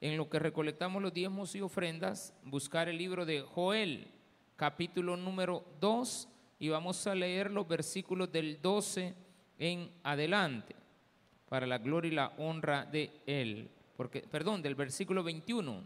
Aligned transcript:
en 0.00 0.16
lo 0.16 0.28
que 0.28 0.38
recolectamos 0.38 1.02
los 1.02 1.12
diezmos 1.12 1.54
y 1.54 1.60
ofrendas, 1.60 2.34
buscar 2.44 2.88
el 2.88 2.98
libro 2.98 3.26
de 3.26 3.40
Joel, 3.40 4.08
capítulo 4.56 5.16
número 5.16 5.64
2, 5.80 6.28
y 6.60 6.68
vamos 6.68 7.06
a 7.06 7.14
leer 7.14 7.50
los 7.50 7.66
versículos 7.66 8.30
del 8.30 8.60
12 8.60 9.14
en 9.58 9.90
adelante, 10.02 10.76
para 11.48 11.66
la 11.66 11.78
gloria 11.78 12.10
y 12.10 12.14
la 12.14 12.32
honra 12.38 12.84
de 12.84 13.10
Él. 13.26 13.70
Porque, 13.96 14.22
perdón, 14.22 14.62
del 14.62 14.74
versículo 14.74 15.24
21, 15.24 15.82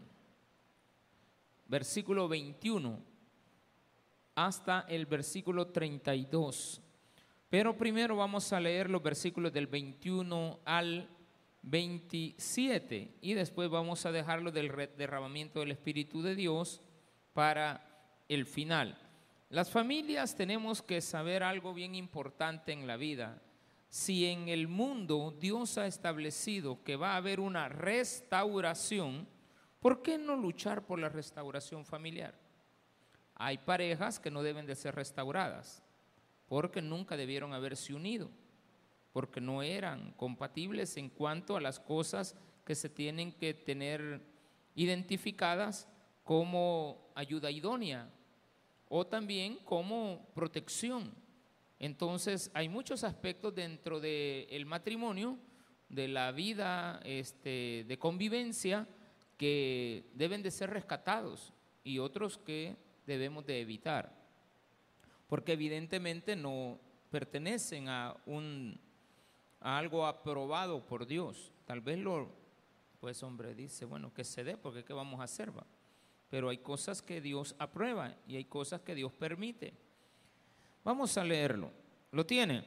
versículo 1.67 2.27
21 2.27 3.13
hasta 4.35 4.85
el 4.89 5.05
versículo 5.05 5.67
32. 5.67 6.81
Pero 7.49 7.77
primero 7.77 8.17
vamos 8.17 8.51
a 8.51 8.59
leer 8.59 8.89
los 8.89 9.01
versículos 9.01 9.53
del 9.53 9.67
21 9.67 10.59
al 10.65 11.09
27 11.63 13.17
y 13.21 13.33
después 13.33 13.69
vamos 13.69 14.05
a 14.05 14.11
dejarlo 14.11 14.51
del 14.51 14.89
derramamiento 14.97 15.61
del 15.61 15.71
Espíritu 15.71 16.21
de 16.21 16.35
Dios 16.35 16.81
para 17.33 17.85
el 18.27 18.45
final. 18.45 18.97
Las 19.49 19.71
familias 19.71 20.35
tenemos 20.35 20.81
que 20.81 20.99
saber 21.01 21.41
algo 21.43 21.73
bien 21.73 21.95
importante 21.95 22.71
en 22.73 22.85
la 22.85 22.97
vida. 22.97 23.41
Si 23.87 24.25
en 24.25 24.49
el 24.49 24.67
mundo 24.67 25.35
Dios 25.39 25.77
ha 25.77 25.85
establecido 25.85 26.83
que 26.83 26.95
va 26.95 27.13
a 27.13 27.17
haber 27.17 27.39
una 27.39 27.69
restauración, 27.69 29.27
¿por 29.79 30.01
qué 30.01 30.17
no 30.17 30.35
luchar 30.35 30.85
por 30.85 30.99
la 30.99 31.09
restauración 31.09 31.85
familiar? 31.85 32.33
Hay 33.35 33.59
parejas 33.59 34.19
que 34.19 34.31
no 34.31 34.43
deben 34.43 34.65
de 34.65 34.75
ser 34.75 34.95
restauradas 34.95 35.83
porque 36.47 36.81
nunca 36.81 37.15
debieron 37.15 37.53
haberse 37.53 37.93
unido 37.93 38.29
porque 39.13 39.39
no 39.39 39.61
eran 39.61 40.11
compatibles 40.13 40.97
en 40.97 41.09
cuanto 41.09 41.55
a 41.55 41.61
las 41.61 41.79
cosas 41.79 42.35
que 42.65 42.75
se 42.75 42.89
tienen 42.89 43.31
que 43.31 43.53
tener 43.53 44.21
identificadas 44.75 45.87
como 46.23 47.11
ayuda 47.15 47.51
idónea 47.51 48.09
o 48.89 49.05
también 49.05 49.57
como 49.63 50.27
protección. 50.33 51.13
Entonces 51.79 52.49
hay 52.53 52.69
muchos 52.69 53.03
aspectos 53.03 53.53
dentro 53.53 53.99
del 53.99 54.65
matrimonio, 54.65 55.37
de 55.89 56.07
la 56.07 56.31
vida 56.31 56.99
este, 57.03 57.85
de 57.87 57.99
convivencia, 57.99 58.87
que 59.37 60.05
deben 60.13 60.41
de 60.41 60.51
ser 60.51 60.69
rescatados 60.69 61.53
y 61.83 61.99
otros 61.99 62.37
que 62.37 62.77
debemos 63.05 63.45
de 63.45 63.59
evitar, 63.59 64.15
porque 65.27 65.53
evidentemente 65.53 66.35
no 66.35 66.79
pertenecen 67.11 67.89
a 67.89 68.15
un 68.25 68.79
algo 69.63 70.05
aprobado 70.05 70.85
por 70.85 71.07
Dios. 71.07 71.51
Tal 71.65 71.81
vez 71.81 71.97
lo, 71.97 72.29
pues 72.99 73.23
hombre, 73.23 73.55
dice, 73.55 73.85
bueno, 73.85 74.13
que 74.13 74.23
se 74.23 74.43
dé, 74.43 74.57
porque 74.57 74.83
¿qué 74.83 74.93
vamos 74.93 75.19
a 75.19 75.23
hacer? 75.23 75.57
Va? 75.57 75.65
Pero 76.29 76.49
hay 76.49 76.57
cosas 76.57 77.01
que 77.01 77.21
Dios 77.21 77.55
aprueba 77.59 78.15
y 78.27 78.35
hay 78.35 78.45
cosas 78.45 78.81
que 78.81 78.95
Dios 78.95 79.13
permite. 79.13 79.73
Vamos 80.83 81.17
a 81.17 81.23
leerlo. 81.23 81.71
¿Lo 82.11 82.25
tiene? 82.25 82.65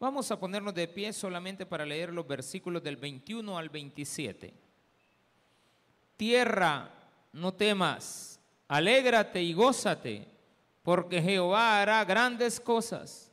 Vamos 0.00 0.30
a 0.30 0.38
ponernos 0.38 0.74
de 0.74 0.88
pie 0.88 1.12
solamente 1.12 1.64
para 1.64 1.86
leer 1.86 2.12
los 2.12 2.26
versículos 2.26 2.82
del 2.82 2.96
21 2.96 3.56
al 3.56 3.68
27. 3.68 4.52
Tierra, 6.16 6.90
no 7.32 7.54
temas, 7.54 8.40
alégrate 8.68 9.42
y 9.42 9.52
gózate, 9.52 10.26
porque 10.82 11.22
Jehová 11.22 11.80
hará 11.80 12.04
grandes 12.04 12.60
cosas. 12.60 13.32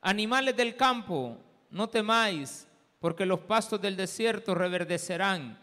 Animales 0.00 0.56
del 0.56 0.76
campo, 0.76 1.38
no 1.70 1.88
temáis, 1.88 2.66
porque 2.98 3.26
los 3.26 3.40
pastos 3.40 3.80
del 3.80 3.96
desierto 3.96 4.54
reverdecerán, 4.54 5.58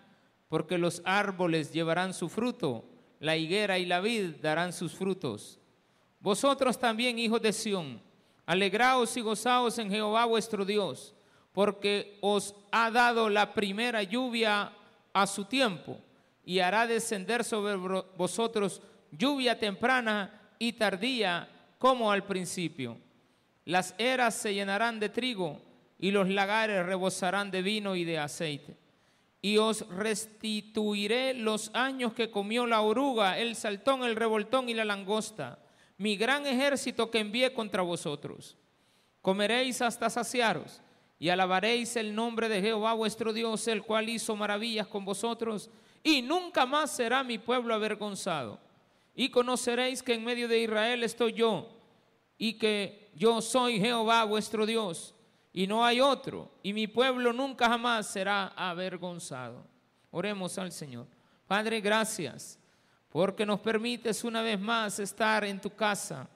porque 0.50 0.78
los 0.78 1.02
árboles 1.06 1.72
llevarán 1.72 2.14
su 2.14 2.30
fruto, 2.30 2.86
la 3.20 3.36
higuera 3.38 3.80
y 3.80 3.86
la 3.86 4.02
vid 4.02 4.36
darán 4.42 4.74
sus 4.74 4.94
frutos. 4.94 5.60
Vosotros 6.20 6.80
también, 6.80 7.20
hijos 7.20 7.42
de 7.42 7.54
Sión, 7.54 8.02
alegraos 8.46 9.18
y 9.18 9.22
gozaos 9.22 9.78
en 9.80 9.90
Jehová 9.90 10.26
vuestro 10.26 10.66
Dios, 10.66 11.14
porque 11.52 12.18
os 12.22 12.56
ha 12.72 12.92
dado 12.92 13.30
la 13.30 13.54
primera 13.54 14.04
lluvia 14.04 14.74
a 15.14 15.28
su 15.28 15.46
tiempo, 15.46 16.00
y 16.46 16.60
hará 16.60 16.86
descender 16.88 17.44
sobre 17.44 17.76
vosotros 18.18 18.82
lluvia 19.12 19.58
temprana 19.58 20.42
y 20.60 20.74
tardía 20.74 21.50
como 21.78 22.12
al 22.12 22.26
principio. 22.26 22.98
Las 23.66 23.96
eras 23.98 24.36
se 24.36 24.54
llenarán 24.54 25.00
de 25.00 25.10
trigo, 25.10 25.62
y 26.04 26.12
los 26.12 26.28
lagares 26.28 26.86
rebosarán 26.86 27.50
de 27.50 27.62
vino 27.62 27.96
y 27.96 28.04
de 28.04 28.20
aceite. 28.20 28.76
Y 29.42 29.58
os 29.58 29.88
restituiré 29.88 31.34
los 31.34 31.72
años 31.74 32.14
que 32.14 32.30
comió 32.30 32.68
la 32.68 32.82
oruga, 32.82 33.40
el 33.40 33.56
saltón, 33.56 34.04
el 34.04 34.18
revoltón 34.18 34.68
y 34.68 34.74
la 34.74 34.84
langosta, 34.84 35.60
mi 35.98 36.18
gran 36.18 36.46
ejército 36.46 37.10
que 37.10 37.20
envié 37.20 37.54
contra 37.54 37.84
vosotros. 37.84 38.58
Comeréis 39.22 39.82
hasta 39.82 40.10
saciaros 40.10 40.82
y 41.20 41.30
alabaréis 41.30 41.96
el 41.96 42.14
nombre 42.14 42.50
de 42.50 42.60
Jehová 42.60 42.92
vuestro 42.96 43.32
Dios, 43.32 43.66
el 43.70 43.84
cual 43.84 44.10
hizo 44.10 44.36
maravillas 44.36 44.88
con 44.88 45.06
vosotros, 45.06 45.70
y 46.04 46.22
nunca 46.22 46.66
más 46.66 46.92
será 46.92 47.24
mi 47.24 47.38
pueblo 47.38 47.74
avergonzado. 47.74 48.60
Y 49.16 49.30
conoceréis 49.30 50.04
que 50.04 50.16
en 50.16 50.26
medio 50.26 50.50
de 50.50 50.60
Israel 50.60 51.02
estoy 51.02 51.32
yo, 51.32 51.70
y 52.38 52.56
que 52.56 53.10
yo 53.16 53.42
soy 53.42 53.80
Jehová 53.80 54.26
vuestro 54.26 54.66
Dios 54.66 55.16
y 55.54 55.68
no 55.68 55.86
hay 55.86 56.02
otro, 56.02 56.52
y 56.64 56.74
mi 56.74 56.88
pueblo 56.88 57.32
nunca 57.32 57.70
jamás 57.70 58.08
será 58.08 58.48
avergonzado. 58.56 59.64
Oremos 60.10 60.58
al 60.58 60.72
Señor. 60.72 61.06
Padre, 61.48 61.80
gracias, 61.80 62.58
porque 63.10 63.46
nos 63.46 63.60
permites 63.60 64.24
una 64.24 64.42
vez 64.42 64.60
más 64.60 64.98
estar 64.98 65.46
en 65.46 65.62
tu 65.62 65.70
casa, 65.70 66.28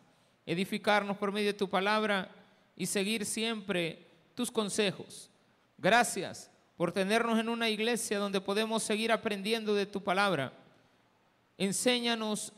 edificarnos 0.45 1.17
por 1.17 1.31
medio 1.31 1.47
de 1.47 1.57
tu 1.57 1.67
palabra 1.67 2.29
y 2.75 2.85
seguir 2.85 3.25
siempre 3.25 4.05
tus 4.35 4.51
consejos. 4.51 5.31
Gracias 5.79 6.51
por 6.77 6.91
tenernos 6.91 7.39
en 7.39 7.49
una 7.49 7.69
iglesia 7.69 8.19
donde 8.19 8.39
podemos 8.39 8.83
seguir 8.83 9.11
aprendiendo 9.11 9.73
de 9.73 9.87
tu 9.87 10.03
palabra. 10.03 10.53
Enséñanos 11.57 12.53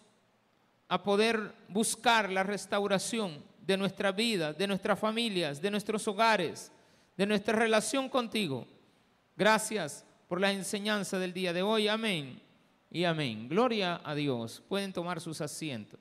a 0.90 1.02
poder 1.02 1.56
buscar 1.70 2.30
la 2.30 2.44
restauración 2.44 3.49
de 3.70 3.78
nuestra 3.78 4.12
vida, 4.12 4.52
de 4.52 4.66
nuestras 4.66 4.98
familias, 4.98 5.62
de 5.62 5.70
nuestros 5.70 6.08
hogares, 6.08 6.72
de 7.16 7.28
nuestra 7.28 7.56
relación 7.56 8.10
contigo. 8.10 8.66
Gracias 9.38 10.04
por 10.28 10.42
la 10.42 10.52
enseñanza 10.52 11.20
del 11.20 11.34
día 11.34 11.54
de 11.54 11.62
hoy. 11.62 11.88
Amén 11.88 12.42
y 12.90 13.04
amén. 13.04 13.48
Gloria 13.48 14.02
a 14.04 14.16
Dios. 14.16 14.64
Pueden 14.68 14.92
tomar 14.92 15.22
sus 15.22 15.40
asientos. 15.40 16.00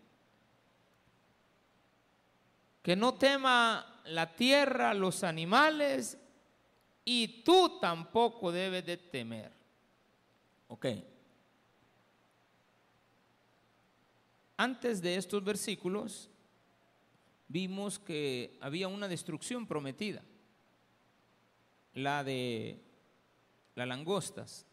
Que 2.82 2.96
no 2.96 3.12
tema 3.12 4.00
la 4.06 4.34
tierra, 4.34 4.94
los 4.94 5.22
animales, 5.22 6.16
y 7.04 7.42
tú 7.42 7.78
tampoco 7.78 8.50
debes 8.50 8.86
de 8.86 8.96
temer. 8.96 9.52
Ok. 10.68 10.86
Antes 14.56 15.02
de 15.02 15.16
estos 15.16 15.44
versículos, 15.44 16.30
vimos 17.48 17.98
que 17.98 18.56
había 18.60 18.88
una 18.88 19.08
destrucción 19.08 19.66
prometida, 19.66 20.22
la 21.94 22.22
de 22.22 22.80
las 23.74 23.88
langostas, 23.88 24.66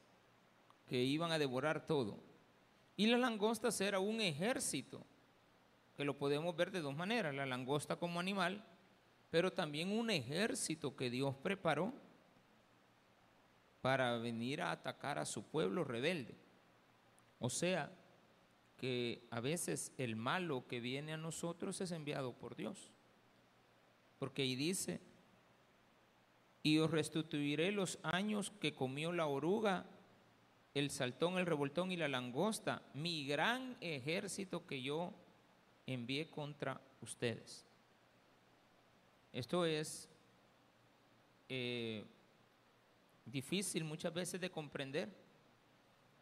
que 0.88 1.04
iban 1.04 1.32
a 1.32 1.40
devorar 1.40 1.86
todo. 1.88 2.20
Y 2.98 3.08
las 3.08 3.20
langostas 3.20 3.80
era 3.82 4.00
un 4.00 4.22
ejército, 4.22 5.06
que 5.96 6.06
lo 6.06 6.18
podemos 6.18 6.56
ver 6.56 6.72
de 6.72 6.82
dos 6.82 6.96
maneras, 6.96 7.34
la 7.34 7.46
langosta 7.46 7.96
como 7.96 8.20
animal, 8.20 8.64
pero 9.32 9.52
también 9.52 9.92
un 9.92 10.10
ejército 10.10 10.96
que 10.96 11.10
Dios 11.10 11.36
preparó 11.36 11.94
para 13.82 14.18
venir 14.18 14.62
a 14.62 14.72
atacar 14.72 15.18
a 15.18 15.26
su 15.26 15.44
pueblo 15.44 15.84
rebelde. 15.84 16.36
O 17.40 17.50
sea, 17.50 17.92
que 18.78 19.28
a 19.32 19.40
veces 19.40 19.92
el 19.98 20.16
malo 20.16 20.68
que 20.68 20.80
viene 20.80 21.14
a 21.14 21.18
nosotros 21.18 21.80
es 21.82 21.92
enviado 21.92 22.34
por 22.34 22.56
Dios. 22.56 22.92
Porque 24.20 24.42
ahí 24.44 24.56
dice, 24.56 25.02
y 26.64 26.80
os 26.80 26.92
restituiré 26.92 27.72
los 27.72 28.00
años 28.04 28.52
que 28.60 28.74
comió 28.74 29.12
la 29.12 29.28
oruga, 29.28 29.86
el 30.74 30.90
saltón, 30.90 31.38
el 31.38 31.46
revoltón 31.46 31.92
y 31.92 31.96
la 31.96 32.08
langosta, 32.08 32.82
mi 32.94 33.26
gran 33.26 33.78
ejército 33.82 34.66
que 34.66 34.82
yo 34.82 35.14
envié 35.86 36.30
contra 36.30 36.82
ustedes. 37.02 37.66
Esto 39.32 39.66
es 39.66 40.10
eh, 41.50 42.04
difícil 43.26 43.84
muchas 43.84 44.14
veces 44.14 44.42
de 44.42 44.50
comprender 44.50 45.25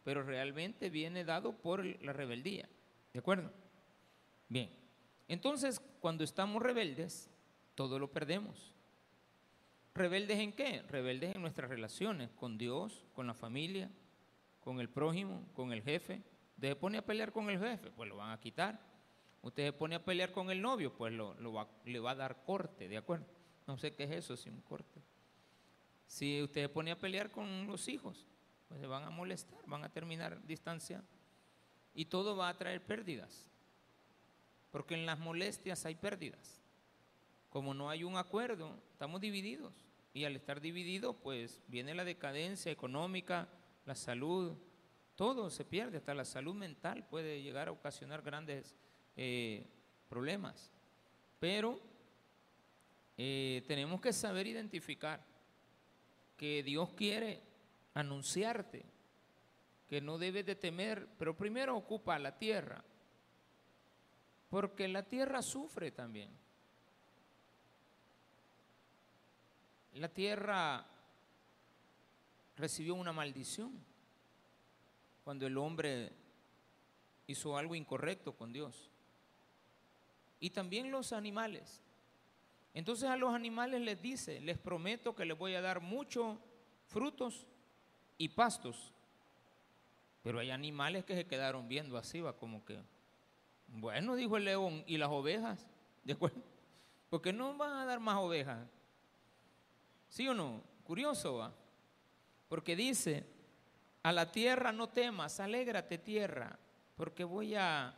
pero 0.03 0.23
realmente 0.23 0.89
viene 0.89 1.23
dado 1.23 1.53
por 1.57 1.85
la 2.03 2.13
rebeldía. 2.13 2.67
¿De 3.13 3.19
acuerdo? 3.19 3.51
Bien. 4.49 4.69
Entonces, 5.27 5.81
cuando 5.99 6.23
estamos 6.23 6.61
rebeldes, 6.61 7.29
todo 7.75 7.99
lo 7.99 8.11
perdemos. 8.11 8.73
¿Rebeldes 9.95 10.39
en 10.39 10.53
qué? 10.53 10.81
Rebeldes 10.83 11.35
en 11.35 11.41
nuestras 11.41 11.69
relaciones 11.69 12.31
con 12.31 12.57
Dios, 12.57 13.05
con 13.13 13.27
la 13.27 13.33
familia, 13.33 13.89
con 14.59 14.79
el 14.79 14.89
prójimo, 14.89 15.45
con 15.53 15.71
el 15.71 15.83
jefe. 15.83 16.23
Usted 16.55 16.69
se 16.69 16.75
pone 16.75 16.97
a 16.97 17.05
pelear 17.05 17.31
con 17.31 17.49
el 17.49 17.59
jefe, 17.59 17.91
pues 17.91 18.09
lo 18.09 18.17
van 18.17 18.31
a 18.31 18.39
quitar. 18.39 18.79
Usted 19.41 19.65
se 19.65 19.73
pone 19.73 19.95
a 19.95 20.03
pelear 20.03 20.31
con 20.31 20.49
el 20.49 20.61
novio, 20.61 20.93
pues 20.93 21.13
lo, 21.13 21.35
le 21.85 21.99
va 21.99 22.11
a 22.11 22.15
dar 22.15 22.43
corte, 22.43 22.87
¿de 22.87 22.97
acuerdo? 22.97 23.25
No 23.67 23.77
sé 23.77 23.93
qué 23.93 24.05
es 24.05 24.11
eso, 24.11 24.35
si 24.35 24.49
un 24.49 24.61
corte. 24.61 25.01
Si 26.07 26.41
usted 26.41 26.63
se 26.63 26.69
pone 26.69 26.91
a 26.91 26.99
pelear 26.99 27.29
con 27.29 27.67
los 27.67 27.87
hijos, 27.87 28.25
pues 28.73 28.81
se 28.81 28.87
van 28.87 29.03
a 29.03 29.11
molestar, 29.11 29.59
van 29.67 29.83
a 29.83 29.89
terminar 29.89 30.43
distancia 30.47 31.03
y 31.93 32.05
todo 32.05 32.35
va 32.35 32.49
a 32.49 32.57
traer 32.57 32.81
pérdidas. 32.83 33.51
Porque 34.71 34.95
en 34.95 35.05
las 35.05 35.19
molestias 35.19 35.85
hay 35.85 35.93
pérdidas. 35.93 36.59
Como 37.51 37.75
no 37.75 37.91
hay 37.91 38.03
un 38.03 38.17
acuerdo, 38.17 38.75
estamos 38.91 39.21
divididos. 39.21 39.85
Y 40.11 40.25
al 40.25 40.35
estar 40.35 40.59
divididos, 40.59 41.15
pues 41.21 41.61
viene 41.67 41.93
la 41.93 42.03
decadencia 42.03 42.71
económica, 42.71 43.47
la 43.85 43.93
salud, 43.93 44.57
todo 45.15 45.51
se 45.51 45.65
pierde, 45.65 45.97
hasta 45.97 46.15
la 46.15 46.25
salud 46.25 46.55
mental 46.55 47.05
puede 47.07 47.43
llegar 47.43 47.67
a 47.67 47.73
ocasionar 47.73 48.23
grandes 48.23 48.75
eh, 49.15 49.67
problemas. 50.09 50.71
Pero 51.39 51.79
eh, 53.19 53.63
tenemos 53.67 54.01
que 54.01 54.13
saber 54.13 54.47
identificar 54.47 55.23
que 56.35 56.63
Dios 56.63 56.89
quiere 56.93 57.52
anunciarte 57.93 58.85
que 59.87 60.01
no 60.01 60.17
debes 60.17 60.45
de 60.45 60.55
temer, 60.55 61.07
pero 61.17 61.35
primero 61.35 61.75
ocupa 61.75 62.17
la 62.17 62.37
tierra, 62.37 62.83
porque 64.49 64.87
la 64.87 65.03
tierra 65.03 65.41
sufre 65.41 65.91
también. 65.91 66.31
La 69.93 70.09
tierra 70.09 70.85
recibió 72.55 72.95
una 72.95 73.13
maldición 73.13 73.71
cuando 75.23 75.45
el 75.45 75.57
hombre 75.57 76.11
hizo 77.27 77.57
algo 77.57 77.75
incorrecto 77.75 78.33
con 78.33 78.51
Dios. 78.51 78.89
Y 80.39 80.49
también 80.49 80.91
los 80.91 81.13
animales. 81.13 81.81
Entonces 82.73 83.09
a 83.09 83.15
los 83.15 83.33
animales 83.33 83.81
les 83.81 84.01
dice, 84.01 84.41
les 84.41 84.57
prometo 84.57 85.15
que 85.15 85.25
les 85.25 85.37
voy 85.37 85.53
a 85.53 85.61
dar 85.61 85.79
muchos 85.79 86.37
frutos 86.87 87.45
y 88.23 88.29
pastos. 88.29 88.93
Pero 90.23 90.39
hay 90.39 90.51
animales 90.51 91.03
que 91.03 91.15
se 91.15 91.25
quedaron 91.25 91.67
viendo 91.67 91.97
así, 91.97 92.21
va 92.21 92.37
como 92.37 92.63
que, 92.63 92.79
bueno, 93.67 94.15
dijo 94.15 94.37
el 94.37 94.45
león, 94.45 94.83
¿y 94.87 94.97
las 94.97 95.09
ovejas? 95.09 95.67
¿De 96.05 96.13
acuerdo? 96.13 96.41
Porque 97.09 97.33
no 97.33 97.55
van 97.57 97.73
a 97.73 97.85
dar 97.85 97.99
más 97.99 98.17
ovejas. 98.17 98.65
¿Sí 100.09 100.27
o 100.27 100.33
no? 100.33 100.63
Curioso 100.85 101.35
va. 101.35 101.53
Porque 102.47 102.75
dice, 102.75 103.25
a 104.01 104.13
la 104.13 104.31
tierra 104.31 104.71
no 104.71 104.87
temas, 104.87 105.39
alégrate 105.39 105.97
tierra, 105.97 106.57
porque 106.95 107.25
voy 107.25 107.55
a, 107.55 107.93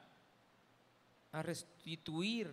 a 1.31 1.43
restituir. 1.43 2.51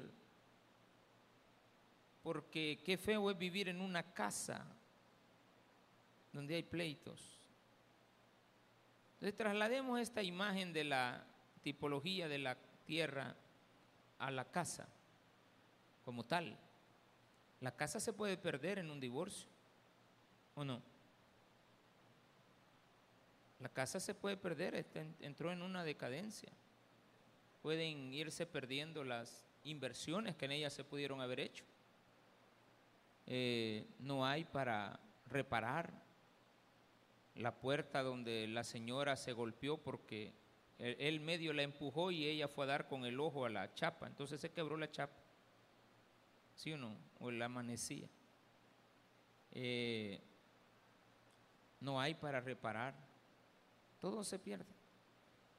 Porque 2.22 2.80
qué 2.84 2.98
feo 2.98 3.30
es 3.30 3.38
vivir 3.38 3.68
en 3.68 3.80
una 3.80 4.02
casa 4.12 4.66
donde 6.32 6.56
hay 6.56 6.62
pleitos. 6.62 7.41
Entonces 9.22 9.38
traslademos 9.38 10.00
esta 10.00 10.20
imagen 10.20 10.72
de 10.72 10.82
la 10.82 11.24
tipología 11.62 12.26
de 12.26 12.38
la 12.38 12.56
tierra 12.84 13.36
a 14.18 14.32
la 14.32 14.50
casa 14.50 14.88
como 16.04 16.24
tal. 16.24 16.58
La 17.60 17.70
casa 17.70 18.00
se 18.00 18.12
puede 18.12 18.36
perder 18.36 18.80
en 18.80 18.90
un 18.90 18.98
divorcio, 18.98 19.48
¿o 20.56 20.64
no? 20.64 20.82
La 23.60 23.68
casa 23.68 24.00
se 24.00 24.12
puede 24.12 24.36
perder, 24.36 24.84
entró 25.20 25.52
en 25.52 25.62
una 25.62 25.84
decadencia. 25.84 26.50
Pueden 27.62 28.12
irse 28.12 28.44
perdiendo 28.44 29.04
las 29.04 29.46
inversiones 29.62 30.34
que 30.34 30.46
en 30.46 30.50
ella 30.50 30.68
se 30.68 30.82
pudieron 30.82 31.20
haber 31.20 31.38
hecho. 31.38 31.64
Eh, 33.26 33.86
no 34.00 34.26
hay 34.26 34.42
para 34.42 34.98
reparar 35.26 35.92
la 37.34 37.58
puerta 37.58 38.02
donde 38.02 38.46
la 38.46 38.64
señora 38.64 39.16
se 39.16 39.32
golpeó 39.32 39.78
porque 39.78 40.32
él, 40.78 41.20
medio 41.20 41.52
la 41.52 41.62
empujó 41.62 42.10
y 42.10 42.26
ella 42.26 42.48
fue 42.48 42.64
a 42.64 42.68
dar 42.68 42.88
con 42.88 43.04
el 43.04 43.20
ojo 43.20 43.44
a 43.44 43.50
la 43.50 43.72
chapa. 43.74 44.06
Entonces 44.06 44.40
se 44.40 44.50
quebró 44.50 44.76
la 44.76 44.90
chapa. 44.90 45.14
¿Sí 46.56 46.72
o 46.72 46.76
no? 46.76 46.96
O 47.20 47.30
la 47.30 47.44
amanecía. 47.44 48.08
Eh, 49.52 50.20
no 51.80 52.00
hay 52.00 52.14
para 52.14 52.40
reparar. 52.40 52.94
Todo 54.00 54.24
se 54.24 54.38
pierde. 54.38 54.74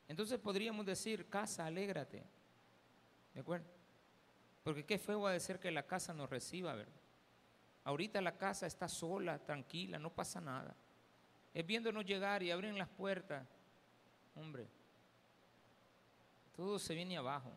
Entonces 0.07 0.39
podríamos 0.39 0.85
decir, 0.85 1.29
casa, 1.29 1.65
alégrate. 1.65 2.23
¿De 3.33 3.39
acuerdo? 3.39 3.65
Porque 4.63 4.85
qué 4.85 4.97
feo 4.97 5.21
va 5.21 5.29
a 5.29 5.33
decir 5.33 5.59
que 5.59 5.71
la 5.71 5.83
casa 5.87 6.13
nos 6.13 6.29
reciba, 6.29 6.75
¿verdad? 6.75 6.93
Ahorita 7.85 8.21
la 8.21 8.37
casa 8.37 8.65
está 8.65 8.87
sola, 8.87 9.39
tranquila, 9.39 9.99
no 9.99 10.09
pasa 10.09 10.39
nada. 10.39 10.75
Es 11.53 11.65
viéndonos 11.65 12.05
llegar 12.05 12.41
y 12.41 12.51
abren 12.51 12.77
las 12.77 12.89
puertas. 12.89 13.47
Hombre, 14.35 14.67
todo 16.55 16.79
se 16.79 16.95
viene 16.95 17.17
abajo. 17.17 17.51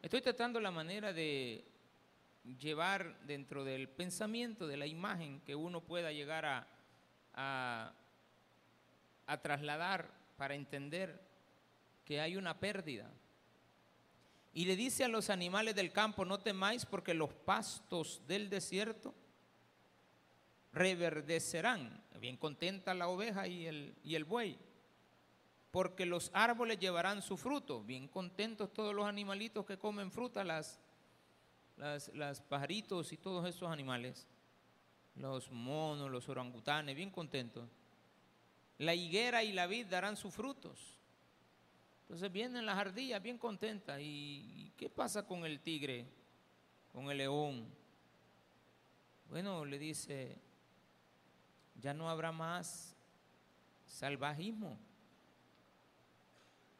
Estoy 0.00 0.20
tratando 0.20 0.60
la 0.60 0.70
manera 0.70 1.12
de 1.12 1.64
llevar 2.58 3.18
dentro 3.22 3.64
del 3.64 3.88
pensamiento, 3.88 4.66
de 4.66 4.76
la 4.76 4.86
imagen 4.86 5.40
que 5.40 5.56
uno 5.56 5.80
pueda 5.80 6.12
llegar 6.12 6.44
a, 6.44 7.94
a 9.26 9.40
trasladar 9.42 10.10
para 10.36 10.54
entender 10.54 11.20
que 12.04 12.20
hay 12.20 12.36
una 12.36 12.60
pérdida. 12.60 13.10
Y 14.52 14.66
le 14.66 14.76
dice 14.76 15.04
a 15.04 15.08
los 15.08 15.30
animales 15.30 15.74
del 15.74 15.90
campo, 15.90 16.24
no 16.24 16.38
temáis 16.38 16.86
porque 16.86 17.14
los 17.14 17.32
pastos 17.32 18.22
del 18.28 18.50
desierto 18.50 19.14
reverdecerán. 20.74 22.02
Bien 22.20 22.36
contenta 22.36 22.94
la 22.94 23.08
oveja 23.08 23.46
y 23.46 23.66
el, 23.66 23.94
y 24.02 24.14
el 24.16 24.24
buey. 24.24 24.58
Porque 25.70 26.06
los 26.06 26.30
árboles 26.34 26.78
llevarán 26.78 27.22
su 27.22 27.36
fruto. 27.36 27.82
Bien 27.82 28.08
contentos 28.08 28.72
todos 28.72 28.94
los 28.94 29.06
animalitos 29.06 29.64
que 29.64 29.78
comen 29.78 30.10
fruta, 30.10 30.44
las, 30.44 30.80
las, 31.76 32.40
pajaritos 32.42 33.12
y 33.12 33.16
todos 33.16 33.48
esos 33.48 33.70
animales. 33.70 34.26
Los 35.16 35.50
monos, 35.50 36.10
los 36.10 36.28
orangutanes, 36.28 36.96
bien 36.96 37.10
contentos. 37.10 37.68
La 38.78 38.94
higuera 38.94 39.44
y 39.44 39.52
la 39.52 39.66
vid 39.66 39.86
darán 39.86 40.16
sus 40.16 40.34
frutos. 40.34 40.98
Entonces 42.02 42.30
vienen 42.32 42.66
las 42.66 42.78
ardillas 42.78 43.22
bien 43.22 43.38
contentas. 43.38 43.98
¿Y 44.00 44.72
qué 44.76 44.88
pasa 44.88 45.26
con 45.26 45.44
el 45.44 45.60
tigre? 45.60 46.06
Con 46.92 47.10
el 47.10 47.18
león. 47.18 47.66
Bueno, 49.28 49.64
le 49.64 49.78
dice, 49.78 50.38
ya 51.80 51.94
no 51.94 52.08
habrá 52.08 52.32
más 52.32 52.94
salvajismo, 53.86 54.78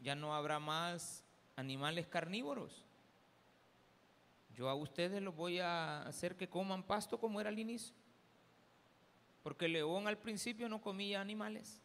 ya 0.00 0.14
no 0.14 0.34
habrá 0.34 0.58
más 0.58 1.24
animales 1.56 2.06
carnívoros. 2.06 2.84
Yo 4.54 4.68
a 4.68 4.74
ustedes 4.74 5.20
los 5.20 5.34
voy 5.34 5.58
a 5.58 6.02
hacer 6.02 6.36
que 6.36 6.48
coman 6.48 6.82
pasto 6.82 7.18
como 7.18 7.40
era 7.40 7.50
al 7.50 7.58
inicio, 7.58 7.94
porque 9.42 9.64
el 9.66 9.72
león 9.72 10.06
al 10.06 10.18
principio 10.18 10.68
no 10.68 10.80
comía 10.80 11.20
animales. 11.20 11.80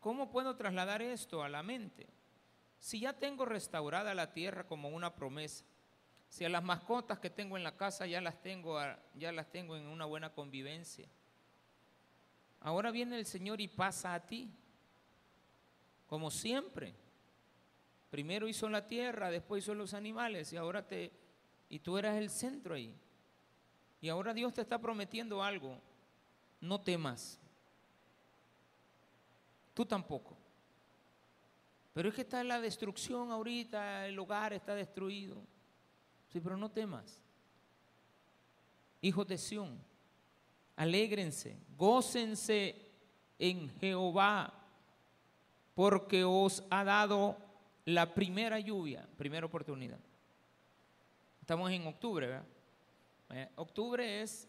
¿Cómo 0.00 0.30
puedo 0.30 0.54
trasladar 0.54 1.02
esto 1.02 1.42
a 1.42 1.48
la 1.48 1.64
mente? 1.64 2.06
Si 2.78 3.00
ya 3.00 3.12
tengo 3.12 3.44
restaurada 3.44 4.14
la 4.14 4.32
tierra 4.32 4.64
como 4.64 4.90
una 4.90 5.14
promesa, 5.14 5.64
si 6.36 6.44
a 6.44 6.50
las 6.50 6.62
mascotas 6.62 7.18
que 7.18 7.30
tengo 7.30 7.56
en 7.56 7.64
la 7.64 7.78
casa 7.78 8.06
ya 8.06 8.20
las 8.20 8.42
tengo, 8.42 8.78
ya 9.14 9.32
las 9.32 9.50
tengo 9.50 9.74
en 9.74 9.86
una 9.86 10.04
buena 10.04 10.34
convivencia. 10.34 11.08
Ahora 12.60 12.90
viene 12.90 13.16
el 13.16 13.24
Señor 13.24 13.58
y 13.62 13.68
pasa 13.68 14.12
a 14.12 14.20
ti, 14.20 14.50
como 16.06 16.30
siempre. 16.30 16.94
Primero 18.10 18.48
hizo 18.48 18.68
la 18.68 18.86
tierra, 18.86 19.30
después 19.30 19.64
hizo 19.64 19.74
los 19.74 19.94
animales 19.94 20.52
y 20.52 20.58
ahora 20.58 20.86
te 20.86 21.10
y 21.70 21.78
tú 21.78 21.96
eras 21.96 22.16
el 22.16 22.28
centro 22.28 22.74
ahí. 22.74 22.94
Y 24.02 24.10
ahora 24.10 24.34
Dios 24.34 24.52
te 24.52 24.60
está 24.60 24.78
prometiendo 24.78 25.42
algo. 25.42 25.80
No 26.60 26.82
temas. 26.82 27.40
Tú 29.72 29.86
tampoco. 29.86 30.36
Pero 31.94 32.10
es 32.10 32.14
que 32.14 32.20
está 32.20 32.44
la 32.44 32.60
destrucción 32.60 33.32
ahorita, 33.32 34.06
el 34.06 34.18
hogar 34.18 34.52
está 34.52 34.74
destruido. 34.74 35.55
Pero 36.40 36.56
no 36.56 36.70
temas. 36.70 37.22
Hijos 39.00 39.26
de 39.26 39.38
Sión, 39.38 39.78
alégrense, 40.74 41.58
gócense 41.76 42.74
en 43.38 43.70
Jehová, 43.78 44.52
porque 45.74 46.24
os 46.24 46.64
ha 46.70 46.84
dado 46.84 47.36
la 47.84 48.14
primera 48.14 48.58
lluvia, 48.58 49.06
primera 49.16 49.46
oportunidad. 49.46 50.00
Estamos 51.40 51.70
en 51.70 51.86
octubre. 51.86 52.40
Eh, 53.30 53.48
octubre 53.56 54.22
es 54.22 54.48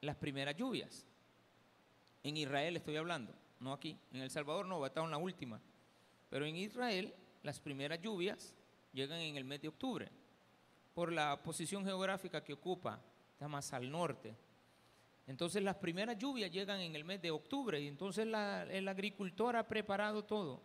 las 0.00 0.16
primeras 0.16 0.56
lluvias. 0.56 1.06
En 2.22 2.36
Israel 2.36 2.76
estoy 2.76 2.96
hablando, 2.96 3.34
no 3.60 3.72
aquí. 3.72 3.98
En 4.12 4.20
El 4.20 4.30
Salvador 4.30 4.66
no, 4.66 4.78
va 4.80 4.86
a 4.86 4.88
estar 4.88 5.04
en 5.04 5.10
la 5.10 5.18
última. 5.18 5.60
Pero 6.30 6.46
en 6.46 6.56
Israel 6.56 7.14
las 7.42 7.58
primeras 7.60 8.00
lluvias 8.00 8.54
llegan 8.92 9.20
en 9.20 9.36
el 9.36 9.44
mes 9.44 9.60
de 9.60 9.68
octubre, 9.68 10.08
por 10.94 11.12
la 11.12 11.42
posición 11.42 11.84
geográfica 11.84 12.42
que 12.42 12.52
ocupa, 12.52 13.00
está 13.32 13.48
más 13.48 13.72
al 13.72 13.90
norte. 13.90 14.34
Entonces 15.26 15.62
las 15.62 15.76
primeras 15.76 16.18
lluvias 16.18 16.50
llegan 16.50 16.80
en 16.80 16.94
el 16.94 17.04
mes 17.04 17.20
de 17.20 17.30
octubre 17.30 17.80
y 17.80 17.88
entonces 17.88 18.26
el 18.26 18.88
agricultor 18.88 19.56
ha 19.56 19.66
preparado 19.66 20.24
todo 20.24 20.62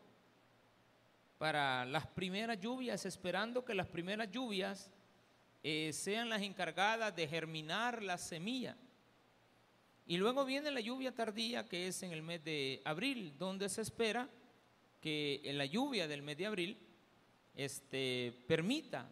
para 1.37 1.85
las 1.85 2.05
primeras 2.05 2.59
lluvias, 2.59 3.05
esperando 3.05 3.63
que 3.63 3.73
las 3.73 3.87
primeras 3.87 4.29
lluvias 4.29 4.91
eh, 5.63 5.91
sean 5.93 6.29
las 6.29 6.41
encargadas 6.41 7.15
de 7.15 7.27
germinar 7.27 8.03
la 8.03 8.17
semilla. 8.17 8.75
Y 10.05 10.17
luego 10.17 10.43
viene 10.43 10.69
la 10.69 10.81
lluvia 10.81 11.15
tardía, 11.15 11.65
que 11.65 11.87
es 11.87 12.03
en 12.03 12.11
el 12.11 12.23
mes 12.23 12.43
de 12.43 12.81
abril, 12.83 13.33
donde 13.37 13.69
se 13.69 13.81
espera 13.81 14.29
que 14.99 15.39
en 15.45 15.57
la 15.57 15.65
lluvia 15.65 16.07
del 16.09 16.21
mes 16.21 16.37
de 16.37 16.45
abril 16.45 16.77
este, 17.55 18.33
permita 18.47 19.09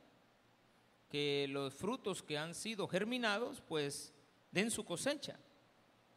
que 1.09 1.47
los 1.49 1.73
frutos 1.73 2.21
que 2.21 2.37
han 2.37 2.53
sido 2.53 2.87
germinados, 2.87 3.61
pues 3.61 4.13
den 4.51 4.71
su 4.71 4.83
cosecha. 4.83 5.39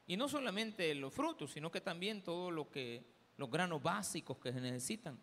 Y 0.06 0.16
no 0.16 0.28
solamente 0.28 0.94
los 0.94 1.14
frutos, 1.14 1.52
sino 1.52 1.70
que 1.70 1.80
también 1.80 2.22
todo 2.22 2.50
lo 2.50 2.68
que, 2.70 3.04
los 3.36 3.50
granos 3.50 3.82
básicos 3.82 4.38
que 4.38 4.52
se 4.52 4.60
necesitan. 4.60 5.18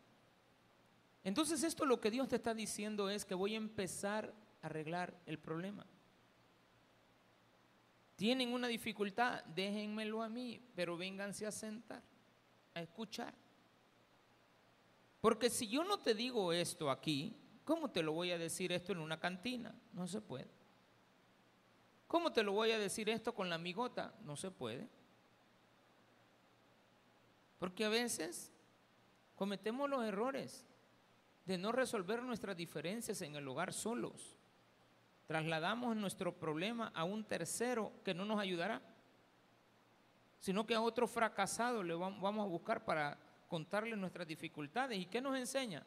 Entonces 1.24 1.64
esto 1.64 1.86
lo 1.86 2.00
que 2.00 2.10
Dios 2.10 2.30
te 2.30 2.38
está 2.38 2.54
diciendo 2.54 3.10
es 3.10 3.26
que 3.26 3.36
voy 3.36 3.54
a 3.54 3.58
empezar 3.58 4.34
a 4.62 4.68
arreglar 4.68 5.20
el 5.26 5.40
problema. 5.40 5.86
Tienen 8.16 8.54
una 8.54 8.68
dificultad, 8.68 9.44
déjenmelo 9.44 10.24
a 10.24 10.30
mí, 10.30 10.60
pero 10.74 10.98
vénganse 10.98 11.46
a 11.46 11.52
sentar, 11.52 12.02
a 12.74 12.82
escuchar. 12.82 13.36
Porque 15.20 15.50
si 15.50 15.68
yo 15.68 15.84
no 15.84 16.00
te 16.00 16.14
digo 16.14 16.54
esto 16.54 16.90
aquí, 16.90 17.36
¿cómo 17.68 17.92
te 17.92 18.02
lo 18.02 18.14
voy 18.14 18.32
a 18.32 18.38
decir 18.38 18.72
esto 18.72 18.94
en 18.94 19.00
una 19.00 19.20
cantina? 19.20 19.76
No 19.92 20.08
se 20.08 20.22
puede. 20.22 20.48
¿Cómo 22.08 22.32
te 22.32 22.42
lo 22.42 22.54
voy 22.54 22.72
a 22.72 22.80
decir 22.80 23.10
esto 23.10 23.36
con 23.36 23.50
la 23.50 23.56
amigota? 23.56 24.14
No 24.24 24.38
se 24.38 24.50
puede. 24.50 24.88
Porque 27.60 27.84
a 27.84 27.90
veces 27.90 28.54
cometemos 29.36 29.90
los 29.90 30.06
errores 30.06 30.66
de 31.46 31.58
no 31.58 31.74
resolver 31.74 32.24
nuestras 32.24 32.56
diferencias 32.56 33.22
en 33.22 33.36
el 33.36 33.46
hogar 33.46 33.74
solos. 33.74 34.38
Trasladamos 35.26 35.94
nuestro 35.98 36.40
problema 36.40 36.94
a 36.96 37.04
un 37.04 37.26
tercero 37.26 37.92
que 38.06 38.14
no 38.14 38.24
nos 38.24 38.40
ayudará, 38.40 38.82
sino 40.40 40.66
que 40.66 40.74
a 40.74 40.82
otro 40.82 41.06
fracasado 41.06 41.84
le 41.84 41.96
vamos 41.96 42.40
a 42.40 42.48
buscar 42.48 42.86
para 42.86 43.18
contarle 43.50 43.98
nuestras 43.98 44.26
dificultades. 44.26 44.98
¿Y 44.98 45.08
qué 45.08 45.20
nos 45.20 45.38
enseña? 45.38 45.86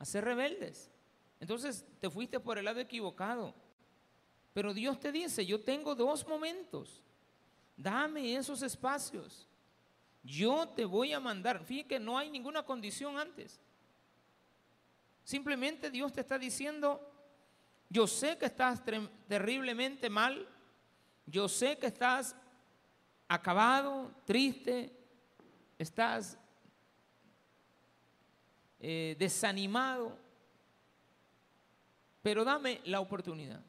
A 0.00 0.04
ser 0.04 0.24
rebeldes. 0.24 0.90
Entonces 1.38 1.86
te 2.00 2.10
fuiste 2.10 2.40
por 2.40 2.58
el 2.58 2.64
lado 2.64 2.80
equivocado. 2.80 3.54
Pero 4.52 4.74
Dios 4.74 4.98
te 4.98 5.12
dice, 5.12 5.46
yo 5.46 5.60
tengo 5.60 5.94
dos 5.94 6.26
momentos. 6.26 7.00
Dame 7.76 8.34
esos 8.34 8.62
espacios. 8.62 9.46
Yo 10.24 10.68
te 10.68 10.84
voy 10.84 11.12
a 11.12 11.20
mandar. 11.20 11.64
Fíjate 11.64 11.88
que 11.88 12.00
no 12.00 12.18
hay 12.18 12.28
ninguna 12.28 12.64
condición 12.64 13.16
antes. 13.16 13.60
Simplemente 15.22 15.90
Dios 15.90 16.12
te 16.12 16.20
está 16.20 16.36
diciendo, 16.38 17.00
yo 17.88 18.06
sé 18.06 18.36
que 18.36 18.46
estás 18.46 18.82
terriblemente 19.28 20.10
mal. 20.10 20.48
Yo 21.26 21.48
sé 21.48 21.78
que 21.78 21.86
estás 21.86 22.34
acabado, 23.28 24.10
triste, 24.24 24.92
estás 25.78 26.36
eh, 28.80 29.14
desanimado, 29.18 30.16
pero 32.22 32.44
dame 32.44 32.80
la 32.84 33.00
oportunidad. 33.00 33.60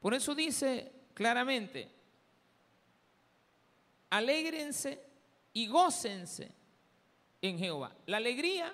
Por 0.00 0.14
eso 0.14 0.34
dice 0.34 0.92
claramente, 1.14 1.88
alégrense 4.10 5.00
y 5.52 5.66
gócense 5.66 6.52
en 7.42 7.58
Jehová. 7.58 7.92
La 8.06 8.18
alegría 8.18 8.72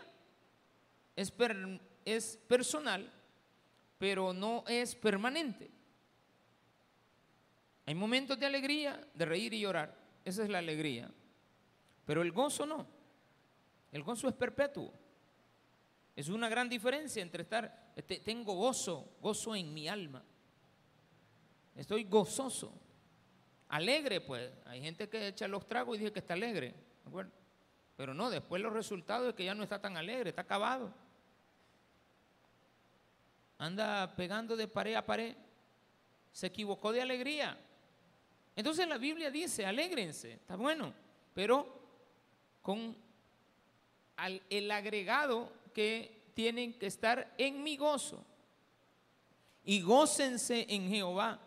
es, 1.17 1.33
es 2.05 2.39
personal, 2.47 3.11
pero 3.99 4.33
no 4.33 4.65
es 4.67 4.95
permanente. 4.95 5.71
Hay 7.87 7.95
momentos 7.95 8.39
de 8.39 8.47
alegría, 8.47 9.01
de 9.15 9.25
reír 9.25 9.55
y 9.55 9.61
llorar. 9.61 9.97
Esa 10.25 10.43
es 10.43 10.49
la 10.49 10.59
alegría. 10.59 11.11
Pero 12.05 12.23
el 12.23 12.33
gozo 12.33 12.67
no. 12.67 13.00
El 13.93 14.03
gozo 14.03 14.29
es 14.29 14.35
perpetuo. 14.35 14.93
Es 16.15 16.29
una 16.29 16.49
gran 16.49 16.69
diferencia 16.69 17.23
entre 17.23 17.43
estar, 17.43 17.93
tengo 18.25 18.55
gozo, 18.55 19.17
gozo 19.21 19.55
en 19.55 19.73
mi 19.73 19.89
alma. 19.89 20.23
Estoy 21.75 22.05
gozoso, 22.05 22.73
alegre, 23.69 24.21
pues. 24.21 24.53
Hay 24.67 24.83
gente 24.83 25.09
que 25.09 25.29
echa 25.29 25.49
los 25.49 25.67
tragos 25.67 25.97
y 25.97 26.01
dice 26.01 26.13
que 26.13 26.19
está 26.19 26.35
alegre, 26.35 26.75
Pero 27.97 28.13
no, 28.13 28.29
después 28.29 28.61
los 28.61 28.73
resultados 28.73 29.29
es 29.29 29.35
que 29.35 29.45
ya 29.45 29.55
no 29.55 29.63
está 29.63 29.81
tan 29.81 29.97
alegre, 29.97 30.31
está 30.31 30.43
acabado. 30.43 30.93
Anda 33.59 34.15
pegando 34.17 34.57
de 34.57 34.69
pared 34.69 34.95
a 34.95 35.05
pared. 35.05 35.37
Se 36.33 36.47
equivocó 36.47 36.93
de 36.93 37.03
alegría. 37.03 37.59
Entonces 38.57 38.87
la 38.89 38.99
Biblia 38.99 39.31
dice, 39.31 39.65
alégrense, 39.65 40.35
está 40.35 40.57
bueno, 40.57 40.93
pero 41.35 41.81
con 42.63 42.97
el 44.29 44.71
agregado 44.71 45.53
que 45.73 46.21
tienen 46.35 46.79
que 46.79 46.87
estar 46.87 47.35
en 47.39 47.63
mi 47.63 47.77
gozo. 47.77 48.25
Y 49.65 49.83
gócense 49.83 50.67
en 50.69 50.89
Jehová. 50.89 51.39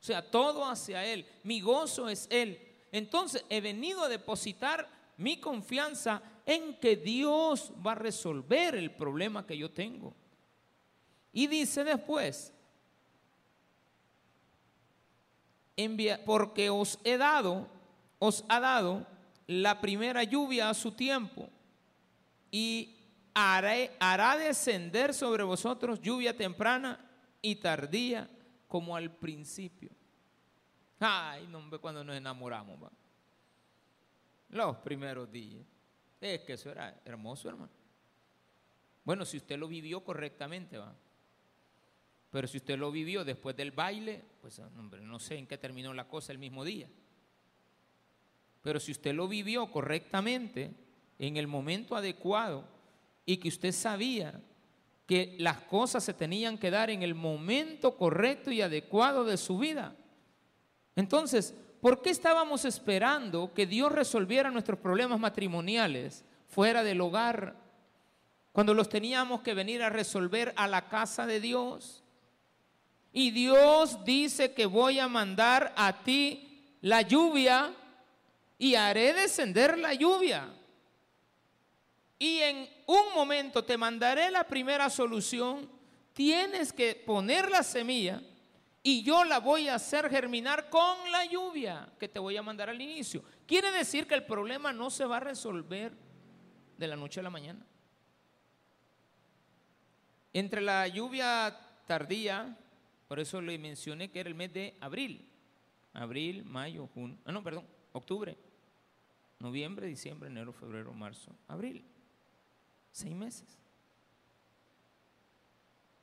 O 0.00 0.02
sea, 0.02 0.30
todo 0.30 0.64
hacia 0.64 1.04
Él. 1.04 1.26
Mi 1.42 1.60
gozo 1.60 2.08
es 2.08 2.28
Él. 2.30 2.60
Entonces 2.92 3.44
he 3.48 3.60
venido 3.60 4.04
a 4.04 4.08
depositar 4.08 4.88
mi 5.16 5.38
confianza 5.38 6.22
en 6.44 6.78
que 6.78 6.96
Dios 6.96 7.72
va 7.84 7.92
a 7.92 7.96
resolver 7.96 8.76
el 8.76 8.92
problema 8.92 9.46
que 9.46 9.58
yo 9.58 9.70
tengo. 9.70 10.14
Y 11.32 11.48
dice 11.48 11.82
después, 11.82 12.52
porque 16.24 16.70
os 16.70 16.98
he 17.04 17.16
dado, 17.16 17.68
os 18.18 18.44
ha 18.48 18.60
dado 18.60 19.06
la 19.46 19.80
primera 19.80 20.22
lluvia 20.22 20.70
a 20.70 20.74
su 20.74 20.92
tiempo 20.92 21.50
y 22.58 22.96
hará 23.34 24.38
descender 24.38 25.12
sobre 25.12 25.42
vosotros 25.42 26.00
lluvia 26.00 26.34
temprana 26.34 26.98
y 27.42 27.56
tardía 27.56 28.30
como 28.66 28.96
al 28.96 29.14
principio. 29.14 29.90
Ay, 30.98 31.46
no 31.48 31.70
cuando 31.82 32.02
nos 32.02 32.16
enamoramos, 32.16 32.82
va. 32.82 32.90
Los 34.48 34.76
primeros 34.78 35.30
días. 35.30 35.66
Es 36.18 36.44
que 36.44 36.54
eso 36.54 36.70
era 36.70 36.98
hermoso, 37.04 37.50
hermano. 37.50 37.72
Bueno, 39.04 39.26
si 39.26 39.36
usted 39.36 39.58
lo 39.58 39.68
vivió 39.68 40.02
correctamente, 40.02 40.78
va. 40.78 40.96
Pero 42.30 42.48
si 42.48 42.56
usted 42.56 42.78
lo 42.78 42.90
vivió 42.90 43.22
después 43.22 43.54
del 43.54 43.70
baile, 43.70 44.24
pues 44.40 44.58
hombre, 44.60 45.02
no 45.02 45.18
sé 45.18 45.36
en 45.36 45.46
qué 45.46 45.58
terminó 45.58 45.92
la 45.92 46.08
cosa 46.08 46.32
el 46.32 46.38
mismo 46.38 46.64
día. 46.64 46.88
Pero 48.62 48.80
si 48.80 48.92
usted 48.92 49.14
lo 49.14 49.28
vivió 49.28 49.70
correctamente, 49.70 50.85
en 51.18 51.36
el 51.36 51.46
momento 51.46 51.96
adecuado 51.96 52.64
y 53.24 53.38
que 53.38 53.48
usted 53.48 53.72
sabía 53.72 54.40
que 55.06 55.36
las 55.38 55.60
cosas 55.62 56.04
se 56.04 56.14
tenían 56.14 56.58
que 56.58 56.70
dar 56.70 56.90
en 56.90 57.02
el 57.02 57.14
momento 57.14 57.96
correcto 57.96 58.50
y 58.50 58.60
adecuado 58.60 59.24
de 59.24 59.36
su 59.36 59.58
vida. 59.58 59.94
Entonces, 60.96 61.54
¿por 61.80 62.02
qué 62.02 62.10
estábamos 62.10 62.64
esperando 62.64 63.52
que 63.54 63.66
Dios 63.66 63.92
resolviera 63.92 64.50
nuestros 64.50 64.78
problemas 64.78 65.20
matrimoniales 65.20 66.24
fuera 66.48 66.82
del 66.82 67.00
hogar 67.00 67.56
cuando 68.52 68.74
los 68.74 68.88
teníamos 68.88 69.42
que 69.42 69.54
venir 69.54 69.82
a 69.82 69.90
resolver 69.90 70.52
a 70.56 70.66
la 70.66 70.88
casa 70.88 71.26
de 71.26 71.40
Dios? 71.40 72.02
Y 73.12 73.30
Dios 73.30 74.04
dice 74.04 74.52
que 74.52 74.66
voy 74.66 74.98
a 74.98 75.08
mandar 75.08 75.72
a 75.76 76.02
ti 76.02 76.76
la 76.80 77.02
lluvia 77.02 77.72
y 78.58 78.74
haré 78.74 79.12
descender 79.12 79.78
la 79.78 79.94
lluvia 79.94 80.48
y 82.18 82.38
en 82.38 82.68
un 82.86 83.14
momento 83.14 83.64
te 83.64 83.76
mandaré 83.76 84.30
la 84.30 84.44
primera 84.44 84.88
solución, 84.88 85.68
tienes 86.12 86.72
que 86.72 86.94
poner 86.94 87.50
la 87.50 87.62
semilla 87.62 88.22
y 88.82 89.02
yo 89.02 89.24
la 89.24 89.40
voy 89.40 89.68
a 89.68 89.74
hacer 89.74 90.08
germinar 90.08 90.70
con 90.70 91.10
la 91.10 91.26
lluvia 91.26 91.88
que 91.98 92.08
te 92.08 92.18
voy 92.18 92.36
a 92.36 92.42
mandar 92.42 92.70
al 92.70 92.80
inicio. 92.80 93.22
Quiere 93.46 93.70
decir 93.72 94.06
que 94.06 94.14
el 94.14 94.24
problema 94.24 94.72
no 94.72 94.90
se 94.90 95.04
va 95.04 95.18
a 95.18 95.20
resolver 95.20 95.92
de 96.78 96.86
la 96.86 96.96
noche 96.96 97.20
a 97.20 97.22
la 97.22 97.30
mañana. 97.30 97.66
Entre 100.32 100.60
la 100.60 100.86
lluvia 100.86 101.58
tardía, 101.86 102.56
por 103.08 103.18
eso 103.18 103.40
le 103.40 103.58
mencioné 103.58 104.10
que 104.10 104.20
era 104.20 104.28
el 104.28 104.34
mes 104.34 104.52
de 104.52 104.76
abril, 104.80 105.26
abril, 105.92 106.44
mayo, 106.44 106.88
junio, 106.94 107.18
ah, 107.24 107.32
no, 107.32 107.42
perdón, 107.42 107.64
octubre. 107.92 108.36
noviembre, 109.38 109.86
diciembre, 109.86 110.28
enero, 110.28 110.52
febrero, 110.52 110.92
marzo, 110.92 111.30
abril. 111.48 111.84
Seis 112.96 113.14
meses. 113.14 113.58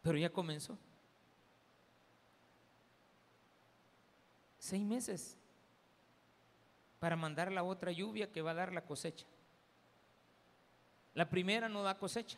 Pero 0.03 0.15
ya 0.15 0.29
comenzó. 0.29 0.77
Seis 4.59 4.83
meses 4.83 5.35
para 6.99 7.15
mandar 7.15 7.51
la 7.51 7.63
otra 7.63 7.91
lluvia 7.91 8.31
que 8.31 8.43
va 8.43 8.51
a 8.51 8.53
dar 8.53 8.71
la 8.71 8.85
cosecha. 8.85 9.25
La 11.15 11.27
primera 11.31 11.67
no 11.67 11.81
da 11.81 11.97
cosecha. 11.97 12.37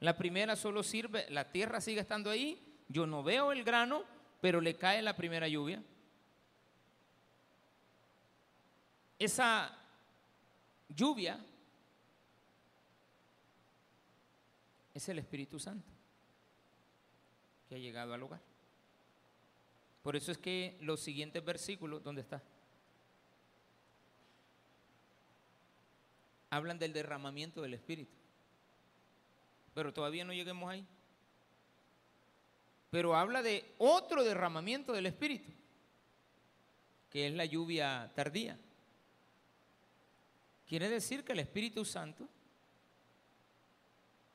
La 0.00 0.18
primera 0.18 0.54
solo 0.54 0.82
sirve, 0.82 1.24
la 1.30 1.50
tierra 1.50 1.80
sigue 1.80 2.00
estando 2.00 2.28
ahí, 2.28 2.62
yo 2.88 3.06
no 3.06 3.22
veo 3.22 3.52
el 3.52 3.64
grano, 3.64 4.04
pero 4.42 4.60
le 4.60 4.76
cae 4.76 5.00
la 5.00 5.16
primera 5.16 5.48
lluvia. 5.48 5.82
Esa 9.18 9.74
lluvia 10.90 11.42
es 14.94 15.08
el 15.08 15.18
Espíritu 15.18 15.58
Santo 15.58 15.88
que 17.68 17.76
ha 17.76 17.78
llegado 17.78 18.12
al 18.12 18.22
hogar. 18.22 18.40
Por 20.02 20.16
eso 20.16 20.32
es 20.32 20.38
que 20.38 20.76
los 20.80 21.00
siguientes 21.00 21.44
versículos, 21.44 22.02
¿dónde 22.02 22.22
está? 22.22 22.42
Hablan 26.50 26.78
del 26.78 26.92
derramamiento 26.92 27.62
del 27.62 27.74
Espíritu. 27.74 28.12
Pero 29.74 29.92
todavía 29.92 30.24
no 30.24 30.34
lleguemos 30.34 30.70
ahí. 30.70 30.84
Pero 32.90 33.16
habla 33.16 33.42
de 33.42 33.74
otro 33.78 34.22
derramamiento 34.22 34.92
del 34.92 35.06
Espíritu, 35.06 35.50
que 37.10 37.28
es 37.28 37.32
la 37.32 37.46
lluvia 37.46 38.12
tardía. 38.14 38.58
Quiere 40.68 40.90
decir 40.90 41.24
que 41.24 41.32
el 41.32 41.38
Espíritu 41.38 41.86
Santo 41.86 42.28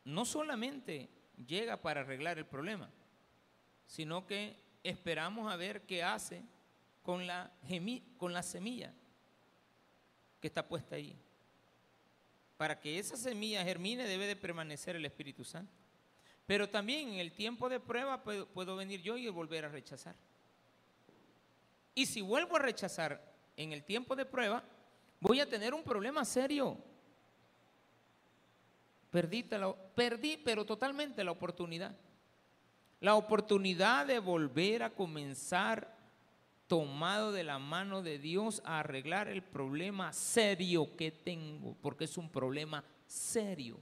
no 0.07 0.23
solamente 0.23 1.09
llega 1.45 1.81
para 1.81 1.99
arreglar 1.99 2.37
el 2.37 2.45
problema, 2.45 2.89
sino 3.85 4.25
que 4.25 4.55
esperamos 4.81 5.51
a 5.51 5.57
ver 5.57 5.81
qué 5.81 6.01
hace 6.01 6.43
con 7.03 7.27
la, 7.27 7.51
con 8.17 8.31
la 8.31 8.41
semilla 8.41 8.93
que 10.39 10.47
está 10.47 10.65
puesta 10.65 10.95
ahí. 10.95 11.13
Para 12.55 12.79
que 12.79 12.97
esa 12.97 13.17
semilla 13.17 13.65
germine 13.65 14.07
debe 14.07 14.27
de 14.27 14.37
permanecer 14.37 14.95
el 14.95 15.05
Espíritu 15.05 15.43
Santo. 15.43 15.73
Pero 16.45 16.69
también 16.69 17.09
en 17.09 17.19
el 17.19 17.33
tiempo 17.33 17.67
de 17.67 17.81
prueba 17.81 18.23
puedo, 18.23 18.47
puedo 18.47 18.77
venir 18.77 19.01
yo 19.01 19.17
y 19.17 19.27
volver 19.27 19.65
a 19.65 19.69
rechazar. 19.69 20.15
Y 21.93 22.05
si 22.05 22.21
vuelvo 22.21 22.55
a 22.55 22.59
rechazar 22.59 23.21
en 23.57 23.73
el 23.73 23.83
tiempo 23.83 24.15
de 24.15 24.25
prueba, 24.25 24.63
voy 25.19 25.41
a 25.41 25.49
tener 25.49 25.73
un 25.73 25.83
problema 25.83 26.23
serio. 26.23 26.77
Perdí, 29.09 29.45
perdí, 29.95 30.37
pero 30.37 30.65
totalmente 30.65 31.23
la 31.23 31.31
oportunidad. 31.31 31.95
La 32.99 33.15
oportunidad 33.15 34.05
de 34.05 34.19
volver 34.19 34.83
a 34.83 34.89
comenzar 34.89 35.95
tomado 36.67 37.31
de 37.31 37.43
la 37.43 37.59
mano 37.59 38.01
de 38.01 38.19
Dios 38.19 38.61
a 38.65 38.79
arreglar 38.79 39.29
el 39.29 39.41
problema 39.41 40.11
serio 40.11 40.95
que 40.97 41.11
tengo, 41.11 41.75
porque 41.81 42.03
es 42.03 42.17
un 42.17 42.29
problema 42.29 42.83
serio. 43.05 43.79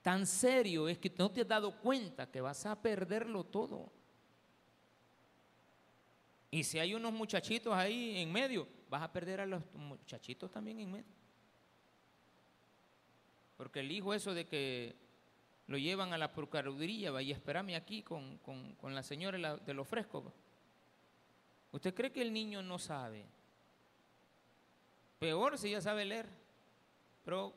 Tan 0.00 0.26
serio 0.26 0.88
es 0.88 0.98
que 0.98 1.12
no 1.16 1.30
te 1.30 1.42
has 1.42 1.48
dado 1.48 1.78
cuenta 1.80 2.30
que 2.30 2.40
vas 2.40 2.64
a 2.66 2.80
perderlo 2.80 3.44
todo. 3.44 3.92
Y 6.50 6.64
si 6.64 6.78
hay 6.78 6.94
unos 6.94 7.12
muchachitos 7.12 7.72
ahí 7.72 8.18
en 8.18 8.32
medio, 8.32 8.66
vas 8.88 9.02
a 9.02 9.12
perder 9.12 9.40
a 9.40 9.46
los 9.46 9.62
muchachitos 9.74 10.50
también 10.50 10.80
en 10.80 10.90
medio. 10.90 11.21
Porque 13.62 13.78
el 13.78 13.92
hijo 13.92 14.12
eso 14.12 14.34
de 14.34 14.44
que 14.44 14.92
lo 15.68 15.78
llevan 15.78 16.12
a 16.12 16.18
la 16.18 16.32
procuraduría, 16.32 17.12
vaya, 17.12 17.32
espérame 17.32 17.76
aquí 17.76 18.02
con, 18.02 18.40
la 18.82 19.04
señora 19.04 19.56
de 19.58 19.72
los 19.72 19.86
frescos. 19.86 20.24
¿Usted 21.70 21.94
cree 21.94 22.10
que 22.10 22.22
el 22.22 22.32
niño 22.32 22.60
no 22.60 22.80
sabe? 22.80 23.24
Peor 25.20 25.56
si 25.58 25.70
ya 25.70 25.80
sabe 25.80 26.04
leer. 26.04 26.26
Pero, 27.24 27.54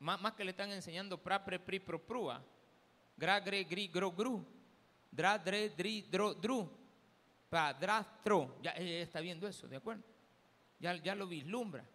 más, 0.00 0.34
que 0.34 0.44
le 0.44 0.50
están 0.50 0.70
enseñando 0.70 1.16
pra, 1.16 1.42
pre, 1.42 1.58
pri, 1.58 1.80
pro. 1.80 2.38
Gra, 3.16 3.40
gre, 3.40 3.64
gri, 3.64 3.88
gro, 3.88 4.12
gru. 4.12 4.44
Dra, 5.10 5.38
dre, 5.38 5.70
dri, 5.70 6.02
dro, 6.02 6.34
dru. 6.34 6.70
Pa, 7.48 7.72
dra, 7.72 8.06
tro. 8.22 8.58
Ya 8.60 8.72
está 8.72 9.20
viendo 9.20 9.48
eso, 9.48 9.66
¿de 9.66 9.76
acuerdo? 9.76 10.02
Ya, 10.78 10.94
ya 10.96 11.14
lo 11.14 11.26
vislumbra 11.26 11.86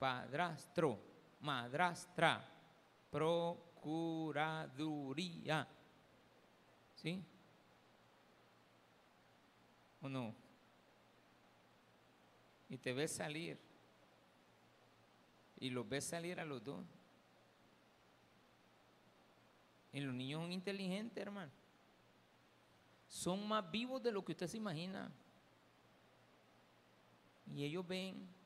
padrastro, 0.00 0.98
madrastra, 1.42 2.42
procuraduría. 3.10 5.68
¿Sí? 6.96 7.22
¿O 10.00 10.08
no? 10.08 10.34
Y 12.70 12.78
te 12.78 12.94
ves 12.94 13.12
salir. 13.12 13.58
Y 15.58 15.70
los 15.70 15.86
ves 15.86 16.06
salir 16.06 16.40
a 16.40 16.46
los 16.46 16.64
dos. 16.64 16.82
Y 19.92 20.00
los 20.00 20.14
niños 20.14 20.40
son 20.40 20.52
inteligentes, 20.52 21.20
hermano. 21.20 21.50
Son 23.08 23.46
más 23.46 23.70
vivos 23.70 24.02
de 24.02 24.12
lo 24.12 24.24
que 24.24 24.32
usted 24.32 24.46
se 24.46 24.56
imagina. 24.56 25.12
Y 27.54 27.64
ellos 27.64 27.86
ven 27.86 28.39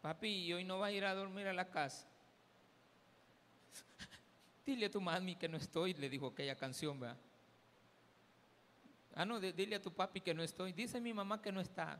Papi, 0.00 0.52
hoy 0.52 0.64
no 0.64 0.78
vas 0.78 0.88
a 0.88 0.92
ir 0.92 1.04
a 1.04 1.14
dormir 1.14 1.46
a 1.46 1.52
la 1.52 1.68
casa. 1.68 2.06
dile 4.66 4.86
a 4.86 4.90
tu 4.90 5.00
mami 5.00 5.36
que 5.36 5.48
no 5.48 5.58
estoy, 5.58 5.94
le 5.94 6.08
dijo 6.08 6.28
aquella 6.28 6.56
canción, 6.56 6.98
¿verdad? 6.98 7.18
Ah, 9.14 9.24
no, 9.24 9.40
dile 9.40 9.76
a 9.76 9.82
tu 9.82 9.92
papi 9.92 10.20
que 10.20 10.32
no 10.32 10.42
estoy. 10.42 10.72
Dice 10.72 11.00
mi 11.00 11.12
mamá 11.12 11.42
que 11.42 11.52
no 11.52 11.60
está. 11.60 11.98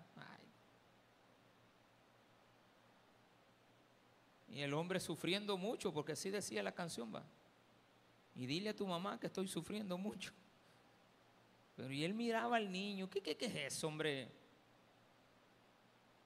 Y 4.49 4.63
el 4.63 4.75
hombre 4.75 4.99
sufriendo 4.99 5.57
mucho, 5.57 5.93
porque 5.93 6.13
así 6.13 6.31
decía 6.31 6.63
la 6.63 6.73
canción, 6.73 7.15
va. 7.15 7.25
Y 8.35 8.47
dile 8.47 8.71
a 8.71 8.77
tu 8.77 8.87
mamá 8.87 9.19
que 9.21 9.27
estoy 9.27 9.47
sufriendo 9.49 9.99
mucho. 9.99 10.33
Pero 11.77 11.93
y 11.93 12.05
él 12.05 12.15
miraba 12.15 12.57
al 12.57 12.71
niño, 12.71 13.09
¿qué, 13.09 13.21
qué, 13.21 13.37
qué 13.37 13.47
es 13.47 13.75
eso, 13.75 13.89
hombre? 13.89 14.29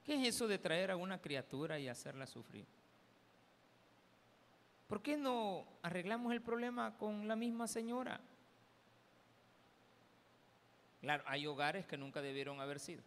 ¿Qué 0.05 0.13
es 0.15 0.35
eso 0.35 0.47
de 0.47 0.59
traer 0.59 0.91
a 0.91 0.97
una 0.97 1.19
criatura 1.19 1.79
y 1.79 1.87
hacerla 1.87 2.27
sufrir? 2.27 2.65
¿Por 4.87 5.01
qué 5.01 5.17
no 5.17 5.65
arreglamos 5.81 6.31
el 6.31 6.41
problema 6.41 6.95
con 6.97 7.27
la 7.27 7.35
misma 7.35 7.67
señora? 7.67 8.21
Claro, 11.01 11.23
hay 11.25 11.47
hogares 11.47 11.87
que 11.87 11.97
nunca 11.97 12.21
debieron 12.21 12.61
haber 12.61 12.79
sido. 12.79 13.01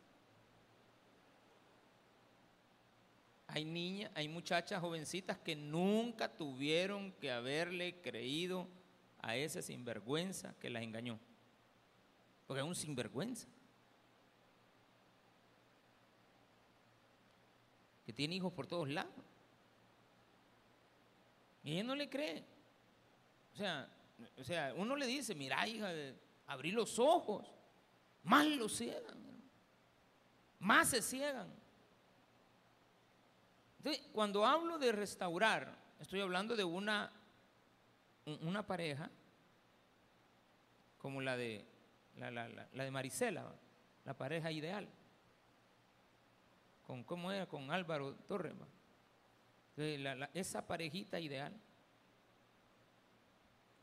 Hay 3.47 3.65
niñas, 3.65 4.11
hay 4.15 4.29
muchachas 4.29 4.81
jovencitas 4.81 5.39
que 5.39 5.55
nunca 5.55 6.29
tuvieron 6.29 7.13
que 7.13 7.31
haberle 7.31 8.01
creído 8.03 8.67
a 9.21 9.37
ese 9.37 9.63
sinvergüenza 9.63 10.55
que 10.61 10.71
las 10.71 10.83
engañó. 10.83 11.19
Porque 12.47 12.61
es 12.61 12.67
un 12.67 12.75
sinvergüenza. 12.75 13.47
Que 18.09 18.15
tiene 18.15 18.37
hijos 18.37 18.51
por 18.55 18.67
todos 18.67 18.89
lados. 18.89 19.13
Y 21.63 21.73
ella 21.73 21.83
no 21.83 21.95
le 21.95 22.09
cree. 22.09 22.43
O 23.53 23.55
sea, 23.55 23.87
o 24.39 24.45
sea 24.45 24.73
uno 24.75 24.97
le 24.97 25.07
dice, 25.07 25.35
mira 25.35 25.69
hija, 25.69 25.93
abrí 26.47 26.71
los 26.71 26.99
ojos. 26.99 27.47
Más 28.23 28.47
los 28.47 28.75
ciegan. 28.75 29.19
Más 30.59 30.89
se 30.89 31.03
ciegan. 31.03 31.55
Entonces, 33.77 34.03
cuando 34.11 34.47
hablo 34.47 34.79
de 34.79 34.91
restaurar, 34.91 35.77
estoy 36.01 36.23
hablando 36.23 36.57
de 36.57 36.65
una, 36.65 37.13
una 38.25 38.67
pareja 38.67 39.11
como 40.97 41.21
la 41.21 41.37
de, 41.37 41.63
la, 42.17 42.31
la, 42.31 42.49
la 42.49 42.85
de 42.85 42.91
Marisela, 42.91 43.55
la 44.07 44.17
pareja 44.17 44.51
ideal 44.51 44.89
con 46.89 47.05
cómo 47.05 47.31
era 47.31 47.45
con 47.45 47.71
Álvaro 47.71 48.15
Torres, 48.27 48.55
esa 50.33 50.67
parejita 50.67 51.21
ideal 51.21 51.53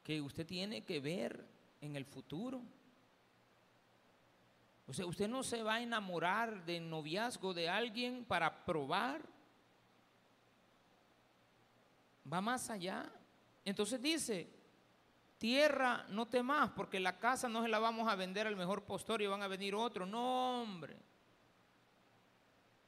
que 0.03 0.19
usted 0.19 0.43
tiene 0.43 0.83
que 0.83 0.99
ver 0.99 1.45
en 1.81 1.95
el 1.95 2.03
futuro. 2.03 2.63
O 4.87 4.93
sea, 4.93 5.05
usted 5.05 5.27
no 5.27 5.43
se 5.43 5.61
va 5.61 5.75
a 5.75 5.81
enamorar 5.83 6.65
de 6.65 6.79
noviazgo 6.79 7.53
de 7.53 7.69
alguien 7.69 8.25
para 8.25 8.65
probar. 8.65 9.21
Va 12.31 12.41
más 12.41 12.71
allá. 12.71 13.07
Entonces 13.63 14.01
dice, 14.01 14.49
tierra 15.37 16.07
no 16.09 16.25
temas, 16.25 16.71
porque 16.71 16.99
la 16.99 17.19
casa 17.19 17.47
no 17.47 17.61
se 17.61 17.69
la 17.69 17.77
vamos 17.77 18.09
a 18.09 18.15
vender 18.15 18.47
al 18.47 18.55
mejor 18.55 18.83
postor 18.83 19.21
y 19.21 19.27
van 19.27 19.43
a 19.43 19.47
venir 19.47 19.75
otros. 19.75 20.09
No, 20.09 20.63
hombre. 20.63 20.97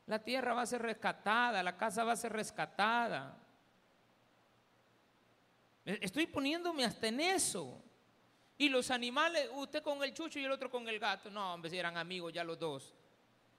La 0.07 0.19
tierra 0.19 0.53
va 0.53 0.61
a 0.61 0.65
ser 0.65 0.81
rescatada, 0.81 1.61
la 1.61 1.77
casa 1.77 2.03
va 2.03 2.13
a 2.13 2.15
ser 2.15 2.31
rescatada. 2.31 3.37
E, 5.85 5.99
estoy 6.01 6.27
poniéndome 6.27 6.85
hasta 6.85 7.07
en 7.07 7.19
eso. 7.19 7.81
Y 8.57 8.69
los 8.69 8.89
animales, 8.89 9.49
usted 9.53 9.83
con 9.83 10.01
el 10.03 10.13
chucho 10.13 10.39
y 10.39 10.45
el 10.45 10.51
otro 10.51 10.71
con 10.71 10.87
el 10.87 10.97
gato. 10.97 11.29
No, 11.29 11.53
hombre, 11.53 11.69
si 11.69 11.77
eran 11.77 11.97
amigos 11.97 12.33
ya 12.33 12.43
los 12.43 12.57
dos. 12.57 12.95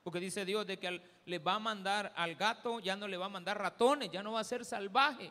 Porque 0.02 0.20
dice 0.20 0.44
Dios 0.44 0.66
de 0.66 0.78
que 0.78 1.00
le 1.26 1.38
va 1.38 1.54
a 1.54 1.58
mandar 1.58 2.12
al 2.16 2.34
gato, 2.34 2.80
ya 2.80 2.96
no 2.96 3.06
le 3.06 3.16
va 3.16 3.26
a 3.26 3.30
mandar 3.30 3.58
ratones, 3.58 4.11
ya 4.11 4.22
no 4.22 4.32
va 4.32 4.40
a 4.40 4.44
ser 4.44 4.64
salvaje. 4.64 5.30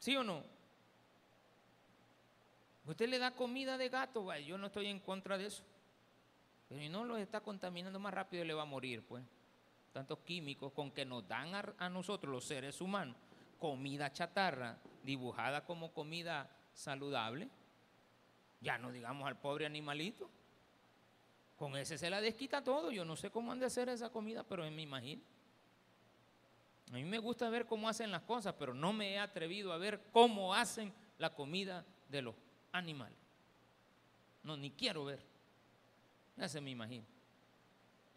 ¿Sí 0.00 0.16
o 0.16 0.24
no? 0.24 0.42
Usted 2.86 3.08
le 3.08 3.18
da 3.18 3.30
comida 3.30 3.78
de 3.78 3.88
gato, 3.88 4.34
yo 4.38 4.58
no 4.58 4.66
estoy 4.66 4.86
en 4.86 4.98
contra 4.98 5.38
de 5.38 5.46
eso. 5.46 5.62
Pero 6.70 6.82
si 6.82 6.88
no 6.88 7.04
lo 7.04 7.16
está 7.16 7.40
contaminando 7.40 7.98
más 7.98 8.14
rápido, 8.14 8.44
le 8.44 8.54
va 8.54 8.62
a 8.62 8.64
morir, 8.64 9.02
pues. 9.02 9.24
Tantos 9.92 10.20
químicos 10.20 10.72
con 10.72 10.92
que 10.92 11.04
nos 11.04 11.26
dan 11.26 11.52
a, 11.76 11.88
nosotros, 11.88 12.32
los 12.32 12.44
seres 12.44 12.80
humanos, 12.80 13.16
comida 13.58 14.12
chatarra, 14.12 14.78
dibujada 15.02 15.64
como 15.64 15.92
comida 15.92 16.48
saludable. 16.72 17.48
Ya 18.60 18.78
no 18.78 18.92
digamos 18.92 19.26
al 19.26 19.36
pobre 19.36 19.66
animalito. 19.66 20.30
Con 21.58 21.76
ese 21.76 21.98
se 21.98 22.08
la 22.08 22.20
desquita 22.20 22.62
todo. 22.62 22.92
Yo 22.92 23.04
no 23.04 23.16
sé 23.16 23.30
cómo 23.30 23.50
han 23.50 23.58
de 23.58 23.66
hacer 23.66 23.88
esa 23.88 24.10
comida, 24.10 24.44
pero 24.44 24.62
me 24.70 24.82
imagino. 24.82 25.22
A 26.92 26.94
mí 26.94 27.02
me 27.02 27.18
gusta 27.18 27.50
ver 27.50 27.66
cómo 27.66 27.88
hacen 27.88 28.12
las 28.12 28.22
cosas, 28.22 28.54
pero 28.56 28.74
no 28.74 28.92
me 28.92 29.14
he 29.14 29.18
atrevido 29.18 29.72
a 29.72 29.76
ver 29.76 30.00
cómo 30.12 30.54
hacen 30.54 30.92
la 31.18 31.34
comida 31.34 31.84
de 32.08 32.22
los 32.22 32.36
animales. 32.70 33.18
No, 34.44 34.56
ni 34.56 34.70
quiero 34.70 35.04
ver. 35.04 35.30
Ya 36.36 36.48
se 36.48 36.60
me 36.60 36.70
imagino. 36.70 37.04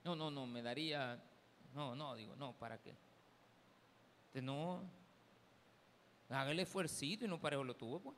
No, 0.03 0.15
no, 0.15 0.31
no, 0.31 0.45
me 0.45 0.61
daría. 0.61 1.21
No, 1.73 1.95
no, 1.95 2.15
digo, 2.15 2.35
no, 2.35 2.53
¿para 2.53 2.77
qué? 2.77 2.95
no. 4.41 4.83
Hágale 6.29 6.63
esfuercito 6.63 7.25
y 7.25 7.27
no 7.27 7.39
para 7.39 7.55
eso 7.55 7.63
lo 7.63 7.75
tuvo, 7.75 7.99
pues. 7.99 8.17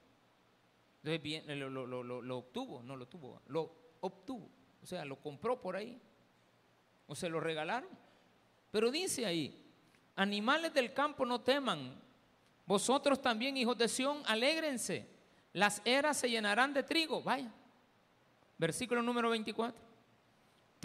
Entonces, 0.98 1.22
bien, 1.22 1.60
lo, 1.60 1.70
lo, 1.70 1.86
lo, 1.86 2.22
lo 2.22 2.38
obtuvo, 2.38 2.82
no 2.82 2.96
lo 2.96 3.08
tuvo, 3.08 3.42
lo 3.48 3.72
obtuvo. 4.02 4.50
O 4.82 4.86
sea, 4.86 5.04
lo 5.04 5.18
compró 5.18 5.60
por 5.60 5.76
ahí. 5.76 6.00
O 7.08 7.16
se 7.16 7.30
lo 7.30 7.40
regalaron. 7.40 7.90
Pero 8.72 8.90
dice 8.90 9.26
ahí, 9.26 9.66
Animales 10.16 10.74
del 10.74 10.94
campo 10.94 11.26
no 11.26 11.42
teman. 11.42 11.94
Vosotros 12.66 13.22
también, 13.22 13.58
hijos 13.58 13.78
de 13.78 13.88
Sión, 13.88 14.24
alégrense. 14.26 15.08
Las 15.54 15.82
eras 15.86 16.18
se 16.18 16.30
llenarán 16.30 16.74
de 16.74 16.84
trigo. 16.84 17.22
Vaya. 17.22 17.52
Versículo 18.58 19.02
número 19.02 19.30
24. 19.30 19.85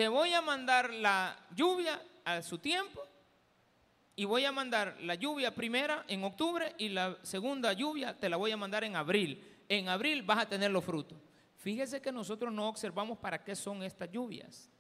Te 0.01 0.09
voy 0.09 0.33
a 0.33 0.41
mandar 0.41 0.95
la 0.95 1.37
lluvia 1.55 2.03
a 2.25 2.41
su 2.41 2.57
tiempo 2.57 3.03
y 4.17 4.25
voy 4.25 4.47
a 4.47 4.51
mandar 4.51 4.97
la 5.03 5.15
lluvia 5.15 5.55
primera 5.55 6.07
en 6.09 6.25
octubre 6.25 6.75
y 6.79 6.89
la 6.89 7.19
segunda 7.23 7.75
lluvia 7.75 8.19
te 8.19 8.31
la 8.31 8.39
voy 8.39 8.51
a 8.51 8.57
mandar 8.57 8.83
en 8.83 8.97
abril. 8.97 9.63
En 9.69 9.91
abril 9.91 10.23
vas 10.23 10.39
a 10.39 10.49
tener 10.49 10.71
los 10.71 10.87
frutos. 10.87 11.19
Fíjese 11.59 12.01
que 12.01 12.13
nosotros 12.13 12.51
no 12.51 12.67
observamos 12.67 13.19
para 13.19 13.45
qué 13.45 13.55
son 13.55 13.83
estas 13.83 14.11
lluvias. 14.11 14.71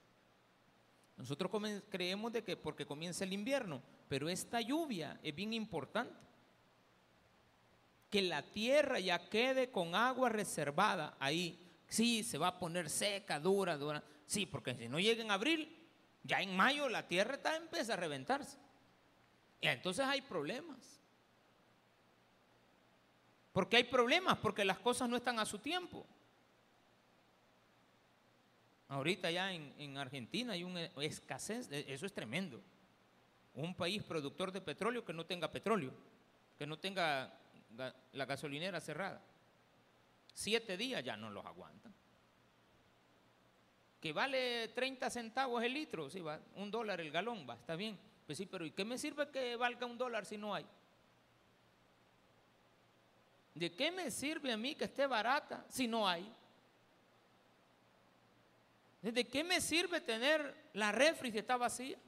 Nosotros 1.18 1.50
creemos 1.90 2.32
de 2.32 2.42
que 2.42 2.56
porque 2.56 2.86
comienza 2.86 3.22
el 3.22 3.34
invierno, 3.34 3.82
pero 4.08 4.26
esta 4.26 4.62
lluvia 4.62 5.20
es 5.22 5.34
bien 5.34 5.52
importante. 5.52 6.14
Que 8.08 8.22
la 8.22 8.40
tierra 8.40 8.98
ya 9.00 9.28
quede 9.28 9.70
con 9.70 9.94
agua 9.94 10.30
reservada 10.30 11.18
ahí. 11.20 11.60
Sí, 11.88 12.24
se 12.24 12.38
va 12.38 12.46
a 12.46 12.58
poner 12.58 12.88
seca, 12.88 13.38
dura, 13.38 13.76
dura. 13.76 14.02
Sí, 14.30 14.46
porque 14.46 14.76
si 14.76 14.88
no 14.88 15.00
llega 15.00 15.24
en 15.24 15.32
abril, 15.32 15.76
ya 16.22 16.40
en 16.40 16.54
mayo 16.54 16.88
la 16.88 17.08
tierra 17.08 17.34
está, 17.34 17.56
empieza 17.56 17.94
a 17.94 17.96
reventarse. 17.96 18.58
Y 19.60 19.66
entonces 19.66 20.06
hay 20.06 20.20
problemas. 20.20 21.00
¿Por 23.52 23.68
qué 23.68 23.78
hay 23.78 23.84
problemas? 23.84 24.38
Porque 24.38 24.64
las 24.64 24.78
cosas 24.78 25.08
no 25.08 25.16
están 25.16 25.40
a 25.40 25.44
su 25.44 25.58
tiempo. 25.58 26.06
Ahorita 28.86 29.32
ya 29.32 29.52
en, 29.52 29.74
en 29.78 29.98
Argentina 29.98 30.52
hay 30.52 30.62
una 30.62 30.84
escasez, 30.84 31.68
eso 31.72 32.06
es 32.06 32.12
tremendo 32.12 32.62
un 33.54 33.74
país 33.74 34.00
productor 34.04 34.52
de 34.52 34.60
petróleo 34.60 35.04
que 35.04 35.12
no 35.12 35.26
tenga 35.26 35.50
petróleo, 35.50 35.92
que 36.56 36.68
no 36.68 36.78
tenga 36.78 37.36
la 38.12 38.26
gasolinera 38.26 38.80
cerrada. 38.80 39.20
Siete 40.32 40.76
días 40.76 41.02
ya 41.02 41.16
no 41.16 41.30
los 41.30 41.44
aguantan. 41.44 41.99
Que 44.00 44.12
vale 44.12 44.68
30 44.68 45.10
centavos 45.10 45.62
el 45.62 45.74
litro, 45.74 46.08
sí, 46.08 46.20
va, 46.20 46.40
un 46.56 46.70
dólar 46.70 47.00
el 47.00 47.10
galón, 47.10 47.46
va, 47.48 47.54
está 47.54 47.76
bien. 47.76 47.98
Pues 48.26 48.38
sí, 48.38 48.46
pero 48.46 48.64
¿y 48.64 48.70
qué 48.70 48.84
me 48.84 48.96
sirve 48.96 49.28
que 49.28 49.56
valga 49.56 49.86
un 49.86 49.98
dólar 49.98 50.24
si 50.24 50.38
no 50.38 50.54
hay? 50.54 50.64
¿De 53.54 53.74
qué 53.74 53.90
me 53.90 54.10
sirve 54.10 54.52
a 54.52 54.56
mí 54.56 54.74
que 54.74 54.84
esté 54.84 55.06
barata 55.06 55.66
si 55.68 55.86
no 55.86 56.08
hay? 56.08 56.32
¿De 59.02 59.26
qué 59.26 59.42
me 59.42 59.60
sirve 59.60 60.00
tener 60.00 60.70
la 60.74 60.92
refri 60.92 61.32
si 61.32 61.38
está 61.38 61.56
vacía? 61.56 61.98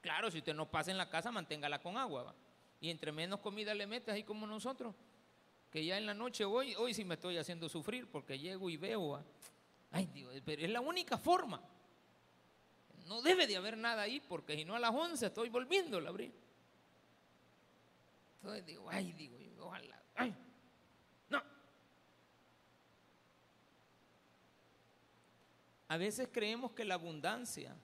Claro, 0.00 0.30
si 0.30 0.38
usted 0.38 0.54
no 0.54 0.70
pasa 0.70 0.90
en 0.90 0.98
la 0.98 1.08
casa, 1.08 1.30
manténgala 1.30 1.80
con 1.80 1.96
agua. 1.96 2.34
Y 2.80 2.90
entre 2.90 3.12
menos 3.12 3.40
comida 3.40 3.74
le 3.74 3.86
metes 3.86 4.14
ahí 4.14 4.22
como 4.22 4.46
nosotros, 4.46 4.94
que 5.70 5.84
ya 5.84 5.98
en 5.98 6.06
la 6.06 6.14
noche 6.14 6.44
hoy, 6.44 6.74
hoy 6.76 6.94
sí 6.94 7.04
me 7.04 7.14
estoy 7.14 7.36
haciendo 7.36 7.68
sufrir 7.68 8.08
porque 8.10 8.38
llego 8.38 8.70
y 8.70 8.76
veo. 8.76 9.24
Ay, 9.90 10.06
Dios, 10.06 10.34
pero 10.44 10.62
es 10.62 10.70
la 10.70 10.80
única 10.80 11.16
forma. 11.16 11.60
No 13.06 13.22
debe 13.22 13.46
de 13.46 13.56
haber 13.56 13.76
nada 13.76 14.02
ahí 14.02 14.20
porque 14.20 14.54
si 14.54 14.64
no 14.64 14.74
a 14.74 14.78
las 14.78 14.94
11 14.94 15.26
estoy 15.26 15.48
volviendo 15.48 15.98
a 15.98 16.08
abrir. 16.08 16.32
Entonces 18.36 18.66
digo, 18.66 18.88
ay, 18.90 19.12
digo, 19.12 19.36
ojalá, 19.60 20.02
ay, 20.14 20.34
no. 21.30 21.42
A 25.88 25.96
veces 25.96 26.28
creemos 26.30 26.72
que 26.72 26.84
la 26.84 26.94
abundancia 26.94 27.74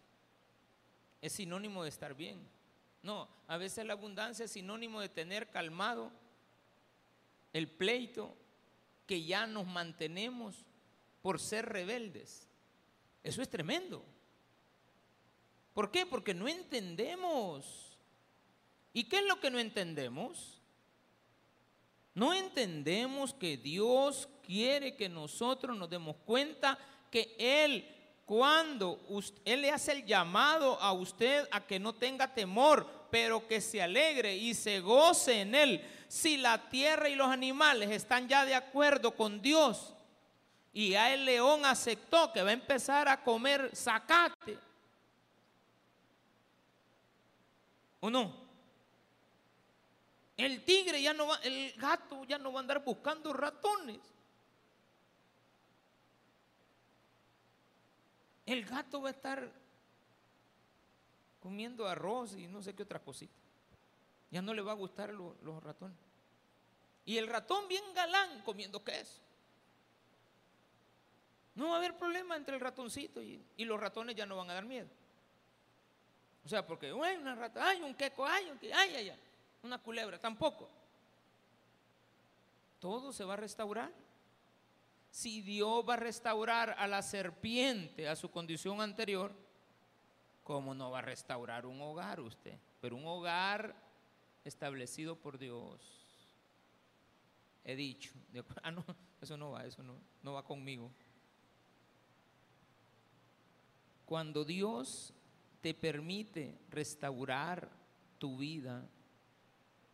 es 1.22 1.32
sinónimo 1.32 1.82
de 1.82 1.88
estar 1.88 2.14
bien. 2.14 2.46
No, 3.02 3.28
a 3.48 3.56
veces 3.56 3.84
la 3.84 3.94
abundancia 3.94 4.44
es 4.44 4.50
sinónimo 4.52 5.00
de 5.00 5.08
tener 5.08 5.50
calmado 5.50 6.12
el 7.54 7.68
pleito 7.68 8.36
que 9.06 9.24
ya 9.24 9.46
nos 9.46 9.66
mantenemos 9.66 10.64
por 11.24 11.40
ser 11.40 11.64
rebeldes. 11.64 12.46
Eso 13.22 13.40
es 13.40 13.48
tremendo. 13.48 14.04
¿Por 15.72 15.90
qué? 15.90 16.04
Porque 16.04 16.34
no 16.34 16.46
entendemos. 16.46 17.96
¿Y 18.92 19.04
qué 19.04 19.20
es 19.20 19.24
lo 19.24 19.40
que 19.40 19.50
no 19.50 19.58
entendemos? 19.58 20.60
No 22.12 22.34
entendemos 22.34 23.32
que 23.32 23.56
Dios 23.56 24.28
quiere 24.44 24.96
que 24.96 25.08
nosotros 25.08 25.74
nos 25.78 25.88
demos 25.88 26.14
cuenta 26.26 26.78
que 27.10 27.34
Él 27.38 27.90
cuando 28.26 29.00
Él 29.46 29.62
le 29.62 29.70
hace 29.70 29.92
el 29.92 30.04
llamado 30.04 30.78
a 30.78 30.92
usted 30.92 31.48
a 31.50 31.66
que 31.66 31.80
no 31.80 31.94
tenga 31.94 32.34
temor, 32.34 32.86
pero 33.10 33.48
que 33.48 33.62
se 33.62 33.80
alegre 33.80 34.36
y 34.36 34.52
se 34.52 34.80
goce 34.80 35.40
en 35.40 35.54
Él. 35.54 35.82
Si 36.06 36.36
la 36.36 36.68
tierra 36.68 37.08
y 37.08 37.14
los 37.14 37.28
animales 37.28 37.90
están 37.90 38.28
ya 38.28 38.44
de 38.44 38.54
acuerdo 38.54 39.16
con 39.16 39.40
Dios 39.40 39.94
y 40.74 40.90
ya 40.90 41.14
el 41.14 41.24
león 41.24 41.64
aceptó 41.64 42.32
que 42.32 42.42
va 42.42 42.50
a 42.50 42.52
empezar 42.52 43.06
a 43.08 43.22
comer 43.22 43.70
zacate, 43.74 44.58
¿o 48.00 48.10
no? 48.10 48.44
El 50.36 50.64
tigre 50.64 51.00
ya 51.00 51.14
no 51.14 51.28
va, 51.28 51.36
el 51.44 51.72
gato 51.74 52.24
ya 52.24 52.38
no 52.38 52.52
va 52.52 52.58
a 52.58 52.62
andar 52.62 52.84
buscando 52.84 53.32
ratones. 53.32 54.00
El 58.44 58.64
gato 58.64 59.00
va 59.00 59.08
a 59.08 59.12
estar 59.12 59.48
comiendo 61.40 61.86
arroz 61.86 62.34
y 62.34 62.48
no 62.48 62.60
sé 62.60 62.74
qué 62.74 62.82
otra 62.82 62.98
cosita. 62.98 63.32
Ya 64.32 64.42
no 64.42 64.52
le 64.52 64.60
va 64.60 64.72
a 64.72 64.74
gustar 64.74 65.14
los 65.14 65.62
ratones. 65.62 65.96
Y 67.06 67.16
el 67.16 67.28
ratón 67.28 67.68
bien 67.68 67.84
galán 67.94 68.42
comiendo 68.42 68.82
queso. 68.82 69.23
No 71.54 71.68
va 71.68 71.74
a 71.74 71.78
haber 71.78 71.96
problema 71.96 72.36
entre 72.36 72.54
el 72.54 72.60
ratoncito 72.60 73.22
y, 73.22 73.44
los 73.58 73.80
ratones 73.80 74.16
ya 74.16 74.26
no 74.26 74.36
van 74.36 74.50
a 74.50 74.54
dar 74.54 74.64
miedo. 74.64 74.88
O 76.44 76.48
sea, 76.48 76.66
porque, 76.66 76.92
bueno, 76.92 77.22
una 77.22 77.34
rata, 77.34 77.66
hay 77.66 77.80
un 77.80 77.94
queco, 77.94 78.26
hay 78.26 78.50
un 78.50 78.58
que, 78.58 78.72
ay, 78.72 78.94
ay, 78.94 79.08
ay, 79.10 79.18
una 79.62 79.78
culebra, 79.78 80.18
tampoco. 80.18 80.68
Todo 82.80 83.12
se 83.12 83.24
va 83.24 83.34
a 83.34 83.36
restaurar 83.38 83.90
si 85.14 85.42
Dios 85.42 85.88
va 85.88 85.94
a 85.94 85.96
restaurar 85.96 86.74
a 86.76 86.88
la 86.88 87.00
serpiente 87.00 88.08
a 88.08 88.16
su 88.16 88.32
condición 88.32 88.80
anterior, 88.80 89.32
¿cómo 90.42 90.74
no 90.74 90.90
va 90.90 90.98
a 90.98 91.02
restaurar 91.02 91.66
un 91.66 91.80
hogar 91.80 92.18
usted? 92.18 92.58
Pero 92.80 92.96
un 92.96 93.06
hogar 93.06 93.76
establecido 94.44 95.14
por 95.14 95.38
Dios. 95.38 95.80
he 97.64 97.76
dicho. 97.76 98.12
Ah, 98.64 98.72
no, 98.72 98.84
eso 99.22 99.36
no 99.36 99.52
va, 99.52 99.64
eso 99.64 99.84
no, 99.84 99.94
no 100.20 100.32
va 100.32 100.42
conmigo. 100.42 100.90
Cuando 104.06 104.44
Dios 104.44 105.14
te 105.60 105.74
permite 105.74 106.58
restaurar 106.70 107.70
tu 108.18 108.36
vida, 108.38 108.86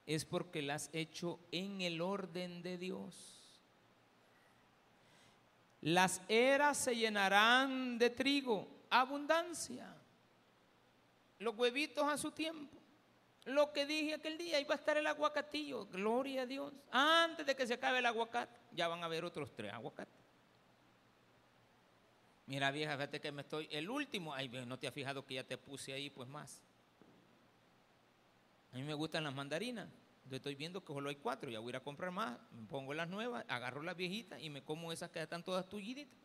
es 0.07 0.25
porque 0.25 0.63
la 0.63 0.75
has 0.75 0.91
hecho 0.93 1.39
en 1.53 1.81
el 1.81 2.01
orden 2.01 2.63
de 2.63 2.79
Dios. 2.79 3.41
Las 5.81 6.21
eras 6.29 6.77
se 6.77 6.97
llenarán 6.97 7.99
de 7.99 8.11
trigo, 8.11 8.69
abundancia. 8.91 9.95
Los 11.39 11.57
huevitos 11.57 12.05
a 12.05 12.19
su 12.19 12.33
tiempo. 12.33 12.77
Lo 13.45 13.73
que 13.73 13.87
dije 13.87 14.15
aquel 14.15 14.37
día, 14.37 14.59
va 14.69 14.75
a 14.75 14.79
estar 14.79 14.97
el 14.97 15.07
aguacatillo, 15.07 15.87
gloria 15.87 16.43
a 16.43 16.47
Dios. 16.47 16.75
Antes 16.91 17.47
de 17.47 17.57
que 17.57 17.67
se 17.67 17.75
acabe 17.75 18.01
el 18.01 18.07
aguacate, 18.07 18.55
ya 18.73 18.89
van 18.89 19.03
a 19.03 19.07
haber 19.07 19.25
otros 19.25 19.55
tres 19.55 19.73
aguacates. 19.73 20.20
Mira 22.51 22.73
vieja, 22.73 22.95
fíjate 22.97 23.21
que 23.21 23.31
me 23.31 23.43
estoy, 23.43 23.69
el 23.71 23.89
último, 23.89 24.35
ay, 24.35 24.49
no 24.49 24.77
te 24.77 24.89
has 24.89 24.93
fijado 24.93 25.25
que 25.25 25.35
ya 25.35 25.45
te 25.45 25.57
puse 25.57 25.93
ahí 25.93 26.11
pues 26.11 26.29
más. 26.29 26.61
A 28.73 28.77
mí 28.77 28.83
me 28.83 28.93
gustan 28.95 29.23
las 29.23 29.33
mandarinas. 29.33 29.89
Yo 30.29 30.35
estoy 30.35 30.57
viendo 30.57 30.85
que 30.85 30.93
solo 30.93 31.11
hay 31.11 31.15
cuatro, 31.15 31.49
ya 31.49 31.61
voy 31.61 31.69
a 31.69 31.71
ir 31.71 31.77
a 31.77 31.85
comprar 31.85 32.11
más, 32.11 32.41
me 32.51 32.67
pongo 32.67 32.93
las 32.93 33.09
nuevas, 33.09 33.45
agarro 33.47 33.85
las 33.85 33.97
viejitas 33.97 34.43
y 34.43 34.51
me 34.51 34.65
como 34.65 34.91
esas 34.91 35.11
que 35.11 35.23
están 35.23 35.45
todas 35.45 35.69
tulliditas. 35.69 36.19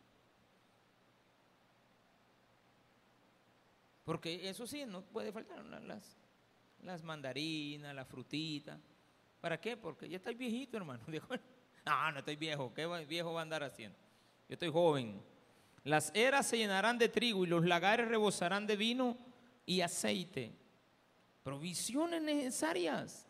Porque 4.04 4.48
eso 4.48 4.66
sí, 4.66 4.84
no 4.84 5.02
puede 5.02 5.30
faltar 5.30 5.64
las, 5.64 6.16
las 6.82 7.04
mandarinas, 7.04 7.94
la 7.94 8.04
frutita. 8.04 8.80
¿Para 9.40 9.60
qué? 9.60 9.76
Porque 9.76 10.08
ya 10.08 10.16
estoy 10.16 10.34
viejito, 10.34 10.76
hermano. 10.76 11.04
No, 11.86 12.10
no 12.10 12.18
estoy 12.18 12.34
viejo. 12.34 12.74
¿Qué 12.74 12.84
viejo 13.08 13.32
va 13.32 13.38
a 13.38 13.42
andar 13.42 13.62
haciendo? 13.62 13.96
Yo 14.48 14.54
estoy 14.54 14.72
joven. 14.72 15.22
Las 15.86 16.10
eras 16.14 16.46
se 16.46 16.58
llenarán 16.58 16.98
de 16.98 17.08
trigo 17.08 17.44
y 17.44 17.48
los 17.48 17.64
lagares 17.64 18.08
rebosarán 18.08 18.66
de 18.66 18.76
vino 18.76 19.16
y 19.64 19.80
aceite. 19.80 20.52
Provisiones 21.42 22.20
necesarias. 22.20 23.26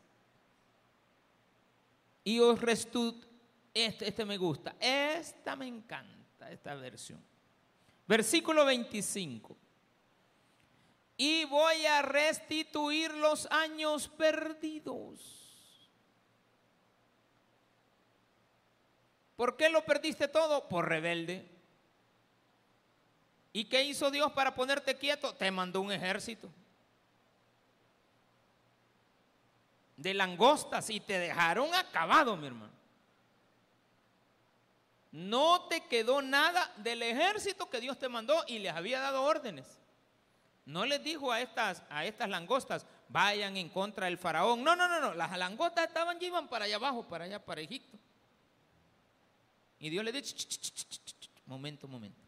Y 2.25 2.41
os 2.41 2.61
restut, 2.61 3.25
este, 3.73 4.09
este 4.09 4.25
me 4.25 4.39
gusta, 4.39 4.75
esta 4.81 5.55
me 5.55 5.69
encanta, 5.69 6.51
esta 6.51 6.75
versión. 6.75 7.23
Versículo 8.09 8.65
25 8.65 9.57
y 11.17 11.45
voy 11.47 11.87
a 11.87 12.03
restituir 12.03 13.13
los 13.15 13.47
años 13.51 14.09
perdidos. 14.09 15.43
¿Por 19.35 19.57
qué 19.57 19.69
lo 19.69 19.85
perdiste 19.85 20.29
todo? 20.29 20.69
Por 20.69 20.89
rebelde. 20.89 21.56
¿Y 23.57 23.65
qué 23.65 23.83
hizo 23.83 24.11
Dios 24.11 24.31
para 24.33 24.55
ponerte 24.55 24.99
quieto? 24.99 25.35
Te 25.35 25.51
mandó 25.51 25.81
un 25.81 25.91
ejército 25.91 26.51
de 29.97 30.13
langostas 30.13 30.91
y 30.91 31.01
te 31.01 31.19
dejaron 31.19 31.75
acabado, 31.75 32.37
mi 32.37 32.49
hermano. 32.49 32.75
No 35.11 35.63
te 35.69 35.81
quedó 35.87 36.21
nada 36.21 36.71
del 36.77 37.03
ejército 37.03 37.71
que 37.71 37.81
Dios 37.81 37.99
te 37.99 38.11
mandó 38.11 38.45
y 38.47 38.59
les 38.59 38.75
había 38.75 39.01
dado 39.01 39.23
órdenes. 39.23 39.79
No 40.67 40.85
les 40.85 41.03
dijo 41.03 41.33
a 41.33 41.41
estas, 41.41 41.83
a 41.89 42.05
estas 42.05 42.29
langostas, 42.29 42.85
vayan 43.09 43.57
en 43.57 43.71
contra 43.71 44.05
del 44.05 44.19
faraón. 44.19 44.63
No, 44.63 44.77
no, 44.77 44.87
no, 44.87 45.01
no. 45.01 45.15
Las 45.15 45.35
langostas 45.39 45.87
estaban 45.87 46.19
y 46.21 46.27
iban 46.27 46.47
para 46.47 46.67
allá 46.67 46.77
abajo, 46.77 47.05
para 47.05 47.25
allá, 47.25 47.43
para 47.43 47.63
Egipto. 47.63 47.97
Y 49.79 49.89
Dios 49.89 50.05
le 50.05 50.13
dice, 50.13 50.37
momento, 51.47 51.89
momento. 51.89 52.26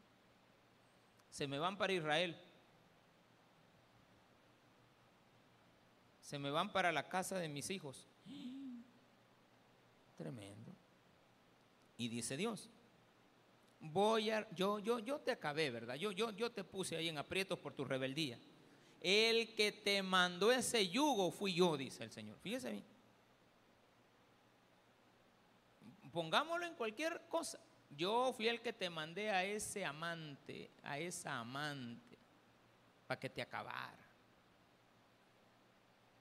Se 1.39 1.47
me 1.47 1.61
van 1.61 1.79
para 1.79 1.93
Israel. 1.93 2.37
Se 6.21 6.37
me 6.37 6.51
van 6.51 6.73
para 6.73 6.91
la 6.91 7.09
casa 7.09 7.39
de 7.39 7.49
mis 7.49 7.71
hijos. 7.71 8.09
Tremendo. 10.17 10.75
Y 11.97 12.09
dice 12.09 12.37
Dios, 12.37 12.69
voy 13.79 14.31
a, 14.31 14.51
yo, 14.51 14.81
yo, 14.81 14.99
yo 14.99 15.21
te 15.21 15.31
acabé, 15.31 15.71
¿verdad? 15.71 15.95
Yo, 15.95 16.11
yo, 16.11 16.33
yo 16.33 16.51
te 16.51 16.65
puse 16.65 16.97
ahí 16.97 17.09
en 17.09 17.19
aprietos 17.19 17.57
por 17.61 17.73
tu 17.73 17.85
rebeldía. 17.85 18.41
El 19.01 19.55
que 19.55 19.71
te 19.71 20.03
mandó 20.03 20.51
ese 20.51 20.89
yugo 20.89 21.31
fui 21.31 21.55
yo, 21.55 21.77
dice 21.77 22.03
el 22.03 22.11
Señor. 22.11 22.37
Fíjese 22.41 22.73
bien. 22.73 22.85
Pongámoslo 26.11 26.67
en 26.67 26.75
cualquier 26.75 27.29
cosa. 27.29 27.61
Yo 27.91 28.33
fui 28.33 28.49
el 28.49 28.61
que 28.61 28.73
te 28.73 28.91
mandé 28.91 29.31
a 29.31 29.45
ese 29.45 29.85
amante, 29.85 30.71
a 30.83 30.99
esa 30.99 31.39
amante, 31.39 32.19
para 33.07 33.19
que 33.19 33.31
te 33.31 33.43
acabara. 33.43 34.07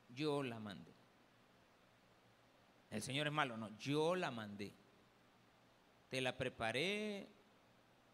Yo 0.09 0.41
la 0.41 0.59
mandé. 0.59 0.93
El 2.89 3.01
Señor 3.01 3.27
es 3.27 3.33
malo, 3.33 3.57
no, 3.57 3.77
yo 3.77 4.15
la 4.15 4.31
mandé. 4.31 4.73
Te 6.09 6.21
la 6.21 6.37
preparé, 6.37 7.27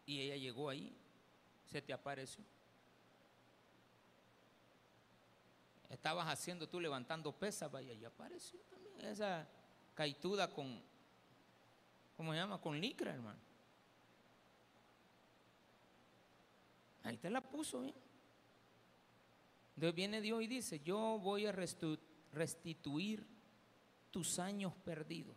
y 0.06 0.20
ella 0.20 0.36
llegó 0.36 0.68
ahí, 0.68 0.94
se 1.70 1.80
te 1.80 1.92
apareció. 1.92 2.44
Estabas 5.88 6.26
haciendo 6.28 6.68
tú 6.68 6.80
levantando 6.80 7.32
pesas, 7.32 7.70
vaya, 7.70 7.92
y 7.92 8.04
apareció 8.04 8.60
también 8.62 9.00
esa 9.06 9.46
caituda 9.94 10.52
con, 10.52 10.82
¿cómo 12.16 12.32
se 12.32 12.38
llama? 12.38 12.60
Con 12.60 12.80
licra, 12.80 13.14
hermano. 13.14 13.43
Ahí 17.04 17.16
te 17.18 17.30
la 17.30 17.40
puso, 17.40 17.84
¿eh? 17.84 17.94
Entonces 19.76 19.94
viene 19.94 20.20
Dios 20.20 20.42
y 20.42 20.46
dice, 20.46 20.80
yo 20.80 21.18
voy 21.18 21.46
a 21.46 21.52
restituir 22.32 23.26
tus 24.10 24.38
años 24.38 24.72
perdidos. 24.84 25.36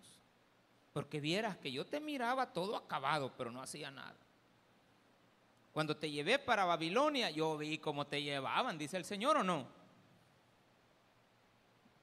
Porque 0.93 1.19
vieras 1.19 1.57
que 1.57 1.71
yo 1.71 1.85
te 1.85 1.99
miraba 1.99 2.53
todo 2.53 2.75
acabado, 2.75 3.33
pero 3.37 3.51
no 3.51 3.61
hacía 3.61 3.91
nada. 3.91 4.17
Cuando 5.73 5.97
te 5.97 6.09
llevé 6.09 6.39
para 6.39 6.65
Babilonia, 6.65 7.29
yo 7.29 7.57
vi 7.57 7.77
cómo 7.77 8.07
te 8.07 8.21
llevaban, 8.21 8.77
dice 8.77 8.97
el 8.97 9.05
Señor 9.05 9.37
o 9.37 9.43
no. 9.43 9.67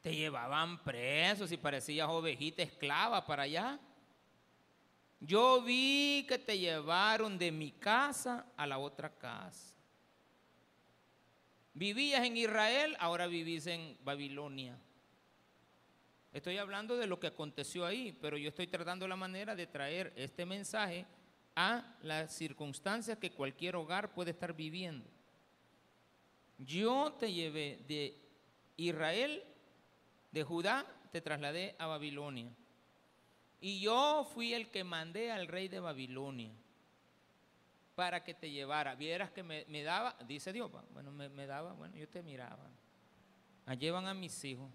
Te 0.00 0.14
llevaban 0.14 0.82
presos 0.84 1.50
y 1.50 1.56
parecías 1.56 2.08
ovejita 2.08 2.62
esclava 2.62 3.24
para 3.24 3.44
allá. 3.44 3.80
Yo 5.26 5.62
vi 5.62 6.26
que 6.28 6.38
te 6.38 6.58
llevaron 6.58 7.38
de 7.38 7.50
mi 7.50 7.70
casa 7.70 8.46
a 8.56 8.66
la 8.66 8.78
otra 8.78 9.10
casa. 9.10 9.74
Vivías 11.72 12.24
en 12.24 12.36
Israel, 12.36 12.94
ahora 13.00 13.26
vivís 13.26 13.66
en 13.66 13.96
Babilonia. 14.04 14.78
Estoy 16.32 16.58
hablando 16.58 16.96
de 16.96 17.06
lo 17.06 17.18
que 17.18 17.28
aconteció 17.28 17.86
ahí, 17.86 18.12
pero 18.20 18.36
yo 18.36 18.50
estoy 18.50 18.66
tratando 18.66 19.08
la 19.08 19.16
manera 19.16 19.54
de 19.54 19.66
traer 19.66 20.12
este 20.14 20.44
mensaje 20.44 21.06
a 21.56 21.96
las 22.02 22.34
circunstancias 22.34 23.18
que 23.18 23.32
cualquier 23.32 23.76
hogar 23.76 24.12
puede 24.12 24.32
estar 24.32 24.52
viviendo. 24.52 25.08
Yo 26.58 27.16
te 27.18 27.32
llevé 27.32 27.82
de 27.88 28.20
Israel, 28.76 29.42
de 30.32 30.42
Judá, 30.42 30.86
te 31.12 31.20
trasladé 31.20 31.76
a 31.78 31.86
Babilonia. 31.86 32.52
Y 33.64 33.80
yo 33.80 34.28
fui 34.34 34.52
el 34.52 34.70
que 34.70 34.84
mandé 34.84 35.32
al 35.32 35.48
rey 35.48 35.68
de 35.68 35.80
Babilonia 35.80 36.52
para 37.94 38.22
que 38.22 38.34
te 38.34 38.50
llevara. 38.50 38.94
Vieras 38.94 39.30
que 39.30 39.42
me, 39.42 39.82
daba, 39.82 40.14
dice 40.28 40.52
Dios, 40.52 40.70
bueno, 40.92 41.10
me, 41.10 41.46
daba, 41.46 41.72
bueno, 41.72 41.96
yo 41.96 42.06
te 42.06 42.22
miraba. 42.22 42.68
Allí 43.64 43.88
van 43.88 44.06
a 44.06 44.12
mis 44.12 44.44
hijos. 44.44 44.70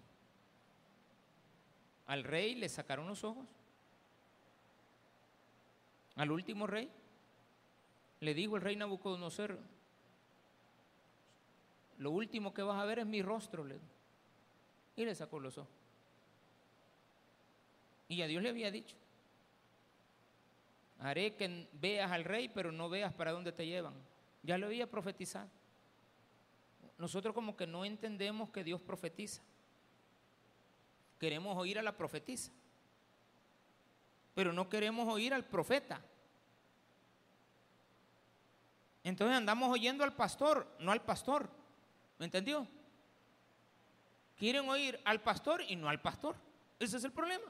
Al 2.08 2.24
rey 2.24 2.56
le 2.56 2.68
sacaron 2.68 3.06
los 3.06 3.22
ojos 3.22 3.46
al 6.16 6.32
último 6.32 6.66
rey, 6.66 6.90
le 8.18 8.34
dijo 8.34 8.56
el 8.56 8.62
rey 8.62 8.74
Nabucodonosor, 8.74 9.56
lo 11.98 12.10
último 12.10 12.52
que 12.52 12.62
vas 12.62 12.82
a 12.82 12.86
ver 12.86 12.98
es 12.98 13.06
mi 13.06 13.22
rostro, 13.22 13.62
le 13.62 13.78
y 14.96 15.04
le 15.04 15.14
sacó 15.14 15.38
los 15.38 15.58
ojos. 15.58 15.79
Y 18.10 18.22
a 18.22 18.26
Dios 18.26 18.42
le 18.42 18.48
había 18.48 18.72
dicho, 18.72 18.96
haré 20.98 21.36
que 21.36 21.68
veas 21.74 22.10
al 22.10 22.24
rey, 22.24 22.48
pero 22.48 22.72
no 22.72 22.88
veas 22.88 23.14
para 23.14 23.30
dónde 23.30 23.52
te 23.52 23.64
llevan. 23.64 23.94
Ya 24.42 24.58
lo 24.58 24.66
había 24.66 24.90
profetizado. 24.90 25.48
Nosotros 26.98 27.32
como 27.32 27.56
que 27.56 27.68
no 27.68 27.84
entendemos 27.84 28.50
que 28.50 28.64
Dios 28.64 28.80
profetiza. 28.80 29.42
Queremos 31.20 31.56
oír 31.56 31.78
a 31.78 31.82
la 31.82 31.96
profetisa, 31.96 32.50
pero 34.34 34.52
no 34.52 34.68
queremos 34.68 35.06
oír 35.06 35.32
al 35.32 35.44
profeta. 35.44 36.00
Entonces 39.04 39.36
andamos 39.36 39.70
oyendo 39.70 40.02
al 40.02 40.16
pastor, 40.16 40.66
no 40.80 40.90
al 40.90 41.02
pastor. 41.02 41.48
¿Me 42.18 42.24
entendió? 42.24 42.66
Quieren 44.36 44.68
oír 44.68 45.00
al 45.04 45.20
pastor 45.20 45.62
y 45.62 45.76
no 45.76 45.88
al 45.88 46.00
pastor. 46.00 46.34
Ese 46.80 46.96
es 46.96 47.04
el 47.04 47.12
problema. 47.12 47.44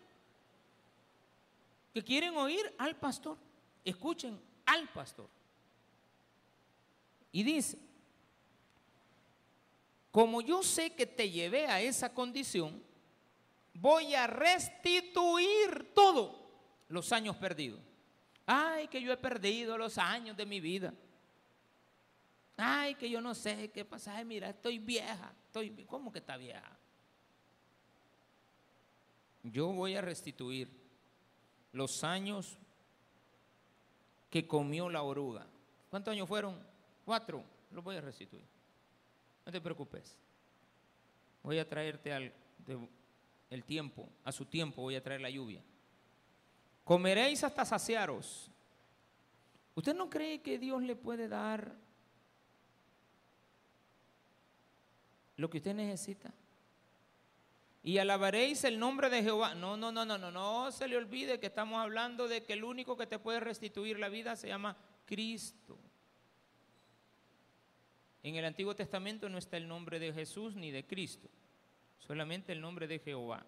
Que 1.93 2.05
quieren 2.05 2.37
oír 2.37 2.75
al 2.79 2.97
pastor. 2.97 3.37
Escuchen 3.85 4.39
al 4.67 4.89
pastor. 4.89 5.29
Y 7.33 7.43
dice, 7.43 7.79
como 10.11 10.41
yo 10.41 10.63
sé 10.63 10.95
que 10.95 11.07
te 11.07 11.31
llevé 11.31 11.67
a 11.67 11.81
esa 11.81 12.13
condición, 12.13 12.83
voy 13.75 14.15
a 14.15 14.27
restituir 14.27 15.93
todo 15.95 16.51
los 16.89 17.13
años 17.13 17.37
perdidos. 17.37 17.81
Ay, 18.47 18.89
que 18.89 19.01
yo 19.01 19.13
he 19.13 19.17
perdido 19.17 19.79
los 19.79 19.97
años 19.97 20.37
de 20.37 20.45
mi 20.45 20.61
vida. 20.61 20.93
Ay, 22.57 22.97
que 22.97 23.09
yo 23.09 23.21
no 23.21 23.35
sé 23.35 23.71
qué 23.71 23.85
pasa. 23.85 24.23
Mira, 24.25 24.51
estoy 24.51 24.79
vieja. 24.79 25.33
Estoy, 25.47 25.71
¿Cómo 25.87 26.13
que 26.13 26.19
está 26.19 26.37
vieja? 26.37 26.77
Yo 29.45 29.69
voy 29.69 29.95
a 29.95 30.01
restituir 30.01 30.69
los 31.73 32.05
años 32.05 32.59
que 34.31 34.47
comió 34.47 34.89
la 34.89 35.03
oruga. 35.03 35.47
¿Cuántos 35.91 36.13
años 36.13 36.29
fueron? 36.29 36.59
Cuatro. 37.05 37.45
Los 37.73 37.85
voy 37.85 37.97
a 37.97 38.01
restituir. 38.01 38.45
No 39.45 39.53
te 39.53 39.61
preocupes. 39.61 40.17
Voy 41.43 41.59
a 41.59 41.69
traerte 41.69 42.13
al, 42.13 42.33
el 43.51 43.65
tiempo, 43.65 44.09
a 44.25 44.33
su 44.33 44.45
tiempo 44.45 44.83
voy 44.83 44.97
a 44.97 45.03
traer 45.03 45.21
la 45.21 45.31
lluvia. 45.31 45.63
Comeréis 46.85 47.43
hasta 47.45 47.65
saciaros. 47.65 48.51
¿Usted 49.75 49.95
no 49.95 50.11
cree 50.11 50.41
que 50.43 50.59
Dios 50.59 50.83
le 50.83 50.97
puede 50.97 51.29
dar 51.29 51.75
lo 55.37 55.49
que 55.49 55.59
usted 55.59 55.75
necesita? 55.75 56.33
Y 57.83 57.99
alabaréis 57.99 58.65
el 58.65 58.79
nombre 58.79 59.09
de 59.09 59.23
Jehová. 59.23 59.55
No, 59.55 59.77
no, 59.77 59.91
no, 59.91 60.05
no, 60.05 60.19
no, 60.19 60.31
no 60.31 60.71
se 60.71 60.87
le 60.87 60.97
olvide 60.97 61.41
que 61.41 61.47
estamos 61.47 61.81
hablando 61.81 62.29
de 62.29 62.45
que 62.45 62.53
el 62.53 62.65
único 62.65 62.97
que 62.97 63.07
te 63.07 63.19
puede 63.19 63.41
restituir 63.41 63.99
la 63.99 64.09
vida 64.09 64.37
se 64.37 64.49
llama 64.49 64.77
Cristo. 65.07 65.79
En 68.23 68.37
el 68.37 68.45
Antiguo 68.45 68.77
Testamento 68.77 69.29
no 69.31 69.39
está 69.39 69.57
el 69.57 69.67
nombre 69.67 69.99
de 69.99 70.13
Jesús 70.13 70.55
ni 70.55 70.71
de 70.71 70.87
Cristo, 70.87 71.31
solamente 71.99 72.53
el 72.53 72.61
nombre 72.61 72.87
de 72.87 72.99
Jehová. 72.99 73.47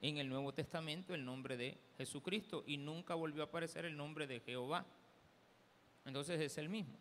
En 0.00 0.18
el 0.18 0.28
Nuevo 0.28 0.52
Testamento 0.52 1.14
el 1.14 1.24
nombre 1.24 1.56
de 1.56 1.78
Jesucristo 1.96 2.62
y 2.66 2.76
nunca 2.76 3.14
volvió 3.14 3.42
a 3.42 3.46
aparecer 3.46 3.86
el 3.86 3.96
nombre 3.96 4.26
de 4.26 4.40
Jehová. 4.40 4.84
Entonces 6.04 6.40
es 6.40 6.58
el 6.58 6.68
mismo. 6.68 6.98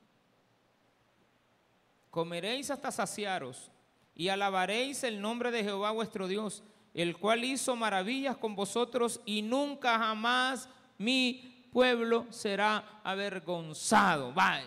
Comeréis 2.09 2.71
hasta 2.71 2.91
saciaros 2.91 3.71
y 4.17 4.30
alabaréis 4.30 5.03
el 5.03 5.21
nombre 5.21 5.51
de 5.51 5.63
Jehová 5.63 5.91
vuestro 5.91 6.27
Dios, 6.27 6.63
el 6.95 7.15
cual 7.15 7.43
hizo 7.43 7.75
maravillas 7.75 8.36
con 8.36 8.56
vosotros 8.56 9.21
y 9.25 9.43
nunca 9.43 9.99
jamás 9.99 10.67
mi 10.97 11.69
pueblo 11.71 12.25
será 12.32 12.99
avergonzado. 13.03 14.34
Vaya. 14.34 14.65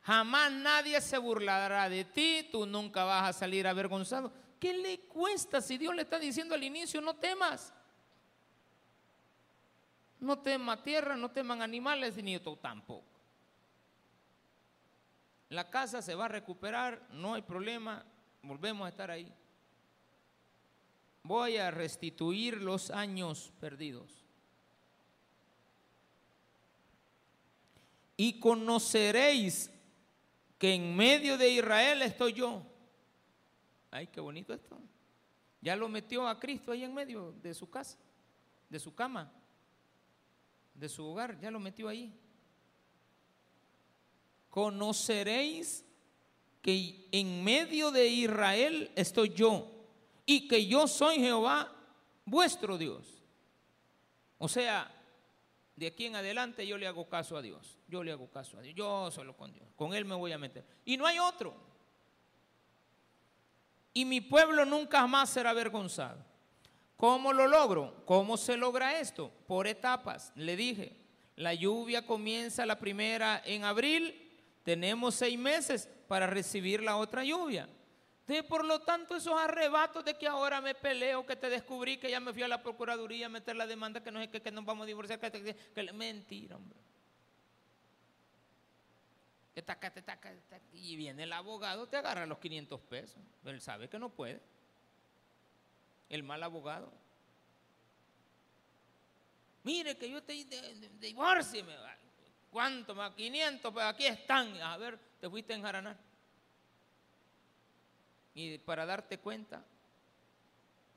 Jamás 0.00 0.50
nadie 0.50 0.98
se 1.02 1.18
burlará 1.18 1.90
de 1.90 2.06
ti, 2.06 2.48
tú 2.50 2.64
nunca 2.64 3.04
vas 3.04 3.28
a 3.28 3.38
salir 3.38 3.68
avergonzado. 3.68 4.32
¿Qué 4.58 4.72
le 4.72 5.00
cuesta 5.00 5.60
si 5.60 5.76
Dios 5.76 5.94
le 5.94 6.02
está 6.02 6.18
diciendo 6.18 6.54
al 6.54 6.64
inicio, 6.64 7.02
no 7.02 7.14
temas? 7.14 7.74
No 10.18 10.38
tema 10.38 10.82
tierra, 10.82 11.16
no 11.16 11.30
teman 11.30 11.60
animales, 11.60 12.16
ni 12.16 12.38
tú 12.38 12.56
tampoco. 12.56 13.11
La 15.52 15.68
casa 15.68 16.00
se 16.00 16.14
va 16.14 16.24
a 16.24 16.28
recuperar, 16.28 17.06
no 17.10 17.34
hay 17.34 17.42
problema, 17.42 18.02
volvemos 18.42 18.86
a 18.86 18.88
estar 18.88 19.10
ahí. 19.10 19.30
Voy 21.24 21.58
a 21.58 21.70
restituir 21.70 22.62
los 22.62 22.90
años 22.90 23.52
perdidos. 23.60 24.24
Y 28.16 28.40
conoceréis 28.40 29.70
que 30.58 30.72
en 30.72 30.96
medio 30.96 31.36
de 31.36 31.50
Israel 31.50 32.00
estoy 32.00 32.32
yo. 32.32 32.62
Ay, 33.90 34.06
qué 34.06 34.22
bonito 34.22 34.54
esto. 34.54 34.78
Ya 35.60 35.76
lo 35.76 35.86
metió 35.86 36.26
a 36.26 36.40
Cristo 36.40 36.72
ahí 36.72 36.82
en 36.82 36.94
medio 36.94 37.32
de 37.42 37.52
su 37.52 37.68
casa, 37.68 37.98
de 38.70 38.80
su 38.80 38.94
cama, 38.94 39.30
de 40.74 40.88
su 40.88 41.04
hogar, 41.04 41.38
ya 41.38 41.50
lo 41.50 41.60
metió 41.60 41.88
ahí. 41.88 42.18
Conoceréis 44.52 45.82
que 46.60 47.08
en 47.10 47.42
medio 47.42 47.90
de 47.90 48.06
Israel 48.06 48.92
estoy 48.96 49.30
yo 49.30 49.66
y 50.26 50.46
que 50.46 50.66
yo 50.66 50.86
soy 50.86 51.16
Jehová, 51.16 51.74
vuestro 52.26 52.76
Dios. 52.76 53.22
O 54.36 54.48
sea, 54.48 54.94
de 55.74 55.86
aquí 55.86 56.04
en 56.04 56.16
adelante 56.16 56.66
yo 56.66 56.76
le 56.76 56.86
hago 56.86 57.08
caso 57.08 57.38
a 57.38 57.40
Dios. 57.40 57.78
Yo 57.88 58.04
le 58.04 58.12
hago 58.12 58.30
caso 58.30 58.58
a 58.58 58.60
Dios. 58.60 58.74
Yo 58.74 59.10
solo 59.10 59.34
con 59.34 59.54
Dios. 59.54 59.66
Con 59.74 59.94
Él 59.94 60.04
me 60.04 60.14
voy 60.16 60.32
a 60.32 60.38
meter. 60.38 60.66
Y 60.84 60.98
no 60.98 61.06
hay 61.06 61.18
otro. 61.18 61.56
Y 63.94 64.04
mi 64.04 64.20
pueblo 64.20 64.66
nunca 64.66 65.06
más 65.06 65.30
será 65.30 65.48
avergonzado. 65.48 66.22
¿Cómo 66.98 67.32
lo 67.32 67.48
logro? 67.48 68.04
¿Cómo 68.04 68.36
se 68.36 68.58
logra 68.58 69.00
esto? 69.00 69.32
Por 69.46 69.66
etapas. 69.66 70.30
Le 70.36 70.56
dije, 70.56 70.94
la 71.36 71.54
lluvia 71.54 72.06
comienza 72.06 72.66
la 72.66 72.78
primera 72.78 73.42
en 73.46 73.64
abril. 73.64 74.21
Tenemos 74.64 75.14
seis 75.14 75.38
meses 75.38 75.88
para 76.08 76.26
recibir 76.26 76.82
la 76.82 76.96
otra 76.96 77.24
lluvia. 77.24 77.68
De, 78.26 78.42
por 78.42 78.64
lo 78.64 78.80
tanto, 78.80 79.16
esos 79.16 79.38
arrebatos 79.38 80.04
de 80.04 80.14
que 80.14 80.28
ahora 80.28 80.60
me 80.60 80.74
peleo, 80.74 81.26
que 81.26 81.34
te 81.34 81.48
descubrí, 81.50 81.98
que 81.98 82.10
ya 82.10 82.20
me 82.20 82.32
fui 82.32 82.42
a 82.42 82.48
la 82.48 82.62
Procuraduría 82.62 83.26
a 83.26 83.28
meter 83.28 83.56
la 83.56 83.66
demanda, 83.66 84.02
que 84.02 84.12
no 84.12 84.20
es 84.20 84.28
que, 84.28 84.50
nos 84.52 84.64
vamos 84.64 84.84
a 84.84 84.86
divorciar, 84.86 85.18
que, 85.18 85.56
que, 85.74 85.92
mentira, 85.92 86.56
hombre. 86.56 86.78
Y 90.72 90.96
viene 90.96 91.24
el 91.24 91.32
abogado, 91.32 91.86
te 91.86 91.96
agarra 91.96 92.24
los 92.24 92.38
500 92.38 92.80
pesos. 92.82 93.18
Él 93.44 93.60
sabe 93.60 93.88
que 93.88 93.98
no 93.98 94.08
puede. 94.08 94.40
El 96.08 96.22
mal 96.22 96.42
abogado. 96.42 96.92
Mire 99.64 99.96
que 99.96 100.08
yo 100.08 100.22
te 100.22 100.32
divorcio. 101.00 101.64
¿Cuánto 102.52 102.94
más? 102.94 103.12
500, 103.14 103.72
pues 103.72 103.84
aquí 103.86 104.04
están. 104.04 104.54
A 104.60 104.76
ver, 104.76 104.98
te 105.18 105.28
fuiste 105.28 105.54
a 105.54 105.56
enjaranar. 105.56 105.96
Y 108.34 108.58
para 108.58 108.84
darte 108.84 109.18
cuenta 109.18 109.64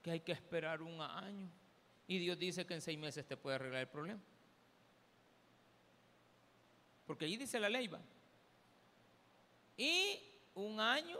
que 0.03 0.11
hay 0.11 0.19
que 0.19 0.33
esperar 0.33 0.81
un 0.81 0.99
año. 0.99 1.49
Y 2.07 2.19
Dios 2.19 2.37
dice 2.37 2.65
que 2.65 2.73
en 2.73 2.81
seis 2.81 2.99
meses 2.99 3.25
te 3.25 3.37
puede 3.37 3.55
arreglar 3.55 3.81
el 3.81 3.87
problema. 3.87 4.19
Porque 7.07 7.23
ahí 7.23 7.37
dice 7.37 7.57
la 7.57 7.69
ley, 7.69 7.87
va. 7.87 8.01
Y 9.77 10.19
un 10.55 10.79
año 10.79 11.17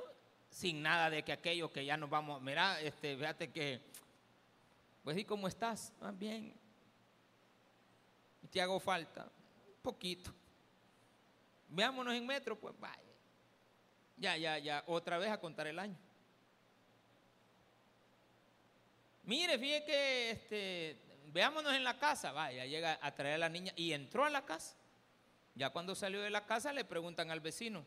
sin 0.50 0.82
nada 0.82 1.10
de 1.10 1.24
que 1.24 1.32
aquello 1.32 1.72
que 1.72 1.86
ya 1.86 1.96
nos 1.98 2.10
vamos, 2.10 2.42
mira, 2.42 2.80
este, 2.82 3.16
fíjate 3.18 3.52
que, 3.52 3.82
pues 5.04 5.18
y 5.18 5.26
cómo 5.26 5.48
estás, 5.48 5.92
más 6.00 6.14
ah, 6.14 6.16
bien, 6.18 6.54
te 8.50 8.62
hago 8.62 8.80
falta, 8.80 9.30
poquito. 9.86 10.34
Veámonos 11.70 12.14
en 12.14 12.26
metro, 12.26 12.60
pues 12.60 12.74
vaya. 12.80 13.02
Ya, 14.18 14.36
ya, 14.38 14.58
ya, 14.58 14.84
otra 14.88 15.18
vez 15.18 15.30
a 15.30 15.40
contar 15.40 15.68
el 15.68 15.80
año. 15.80 15.98
Mire, 19.24 19.58
fíjate 19.58 19.86
que 19.86 20.32
este, 20.32 20.98
veámonos 21.32 21.74
en 21.74 21.84
la 21.84 21.98
casa, 21.98 22.32
vaya, 22.32 22.66
llega 22.66 23.00
a 23.02 23.16
traer 23.16 23.36
a 23.36 23.38
la 23.38 23.50
niña 23.50 23.72
y 23.76 23.94
entró 23.94 24.26
a 24.26 24.30
la 24.30 24.46
casa. 24.46 24.76
Ya 25.56 25.70
cuando 25.70 25.96
salió 25.96 26.22
de 26.22 26.30
la 26.30 26.46
casa 26.46 26.74
le 26.74 26.84
preguntan 26.86 27.32
al 27.32 27.40
vecino, 27.40 27.86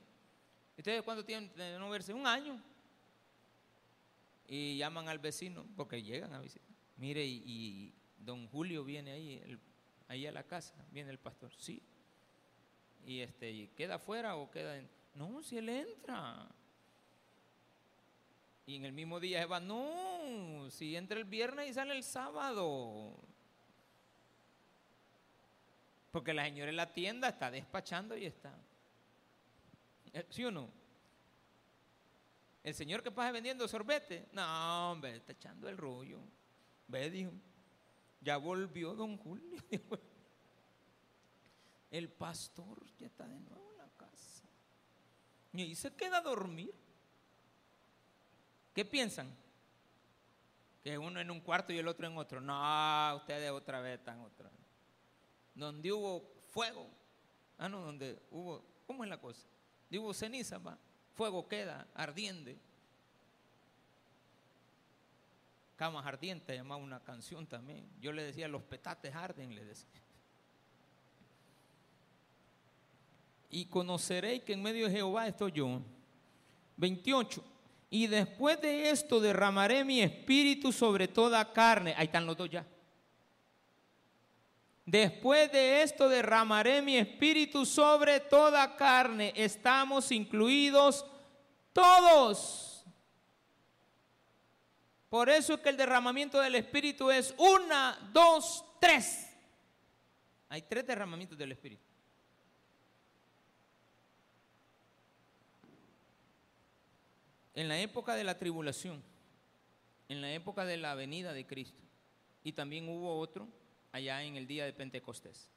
¿Ustedes 0.78 1.02
cuánto 1.02 1.24
tienen 1.24 1.52
de 1.56 1.76
no 1.76 1.90
verse? 1.90 2.14
Un 2.14 2.24
año. 2.24 2.62
Y 4.46 4.78
llaman 4.78 5.08
al 5.08 5.18
vecino 5.18 5.66
porque 5.76 6.02
llegan 6.02 6.32
a 6.32 6.40
visitar. 6.40 6.68
Mire, 6.96 7.26
y, 7.26 7.92
don 8.16 8.46
Julio 8.46 8.84
viene 8.84 9.10
ahí, 9.10 9.58
ahí 10.06 10.26
a 10.26 10.32
la 10.32 10.44
casa, 10.44 10.74
viene 10.92 11.10
el 11.10 11.18
pastor. 11.18 11.52
Sí. 11.56 11.82
Y 13.06 13.20
este, 13.20 13.70
¿queda 13.76 13.96
afuera 13.96 14.36
o 14.36 14.50
queda 14.50 14.76
en.? 14.76 14.88
No, 15.14 15.42
si 15.42 15.58
él 15.58 15.68
entra. 15.68 16.48
Y 18.66 18.76
en 18.76 18.84
el 18.84 18.92
mismo 18.92 19.18
día 19.18 19.40
se 19.40 19.46
va, 19.46 19.60
no, 19.60 20.68
si 20.70 20.94
entra 20.94 21.18
el 21.18 21.24
viernes 21.24 21.70
y 21.70 21.74
sale 21.74 21.96
el 21.96 22.04
sábado. 22.04 23.16
Porque 26.12 26.34
la 26.34 26.44
señora 26.44 26.70
en 26.70 26.76
la 26.76 26.92
tienda 26.92 27.28
está 27.28 27.50
despachando 27.50 28.16
y 28.16 28.26
está. 28.26 28.54
Eh, 30.12 30.26
¿Sí 30.28 30.44
o 30.44 30.50
no? 30.50 30.70
El 32.62 32.74
señor 32.74 33.02
que 33.02 33.10
pasa 33.10 33.32
vendiendo 33.32 33.66
sorbete, 33.66 34.28
no, 34.32 34.92
hombre, 34.92 35.16
está 35.16 35.32
echando 35.32 35.68
el 35.68 35.76
rollo. 35.76 36.20
Ve, 36.86 37.08
dijo, 37.10 37.32
ya 38.20 38.36
volvió 38.36 38.94
don 38.94 39.16
Julio. 39.16 39.62
El 41.90 42.08
pastor 42.10 42.84
ya 42.98 43.06
está 43.06 43.26
de 43.26 43.38
nuevo 43.40 43.70
en 43.72 43.78
la 43.78 43.88
casa. 43.96 44.44
Y 45.52 45.62
ahí 45.62 45.74
se 45.74 45.94
queda 45.94 46.18
a 46.18 46.22
dormir. 46.22 46.74
¿Qué 48.74 48.84
piensan? 48.84 49.34
Que 50.84 50.98
uno 50.98 51.20
en 51.20 51.30
un 51.30 51.40
cuarto 51.40 51.72
y 51.72 51.78
el 51.78 51.88
otro 51.88 52.06
en 52.06 52.16
otro. 52.16 52.40
No, 52.40 53.16
ustedes 53.16 53.50
otra 53.50 53.80
vez 53.80 53.98
están 53.98 54.20
otra. 54.20 54.50
Donde 55.54 55.92
hubo 55.92 56.30
fuego. 56.50 56.88
Ah, 57.56 57.68
no, 57.68 57.80
donde 57.80 58.22
hubo, 58.30 58.64
¿cómo 58.86 59.02
es 59.02 59.10
la 59.10 59.20
cosa? 59.20 59.46
Donde 59.84 59.98
hubo 59.98 60.14
ceniza, 60.14 60.58
va. 60.58 60.78
Fuego 61.14 61.48
queda, 61.48 61.88
ardiente. 61.94 62.56
Camas 65.74 66.06
ardientes, 66.06 66.56
llamaba 66.56 66.82
una 66.82 67.02
canción 67.02 67.46
también. 67.46 67.88
Yo 68.00 68.12
le 68.12 68.22
decía, 68.22 68.46
los 68.46 68.62
petates 68.62 69.14
arden, 69.14 69.54
le 69.54 69.64
decía. 69.64 69.88
Y 73.50 73.66
conoceréis 73.66 74.42
que 74.42 74.52
en 74.52 74.62
medio 74.62 74.86
de 74.86 74.92
Jehová 74.92 75.26
estoy 75.26 75.52
yo. 75.52 75.80
28. 76.76 77.44
Y 77.90 78.06
después 78.06 78.60
de 78.60 78.90
esto 78.90 79.20
derramaré 79.20 79.84
mi 79.84 80.00
espíritu 80.00 80.72
sobre 80.72 81.08
toda 81.08 81.52
carne. 81.52 81.94
Ahí 81.96 82.06
están 82.06 82.26
los 82.26 82.36
dos 82.36 82.50
ya. 82.50 82.66
Después 84.84 85.50
de 85.52 85.82
esto 85.82 86.08
derramaré 86.08 86.80
mi 86.80 86.96
espíritu 86.96 87.66
sobre 87.66 88.20
toda 88.20 88.76
carne. 88.76 89.32
Estamos 89.36 90.10
incluidos 90.12 91.04
todos. 91.72 92.84
Por 95.08 95.30
eso 95.30 95.54
es 95.54 95.60
que 95.60 95.70
el 95.70 95.76
derramamiento 95.76 96.38
del 96.40 96.54
espíritu 96.54 97.10
es 97.10 97.34
una, 97.38 98.10
dos, 98.12 98.64
tres. 98.80 99.26
Hay 100.50 100.62
tres 100.62 100.86
derramamientos 100.86 101.36
del 101.36 101.52
espíritu. 101.52 101.87
En 107.58 107.66
la 107.66 107.80
época 107.80 108.14
de 108.14 108.22
la 108.22 108.38
tribulación, 108.38 109.02
en 110.08 110.20
la 110.20 110.32
época 110.32 110.64
de 110.64 110.76
la 110.76 110.94
venida 110.94 111.32
de 111.32 111.44
Cristo, 111.44 111.82
y 112.44 112.52
también 112.52 112.88
hubo 112.88 113.18
otro 113.18 113.48
allá 113.90 114.22
en 114.22 114.36
el 114.36 114.46
día 114.46 114.64
de 114.64 114.72
Pentecostés. 114.72 115.50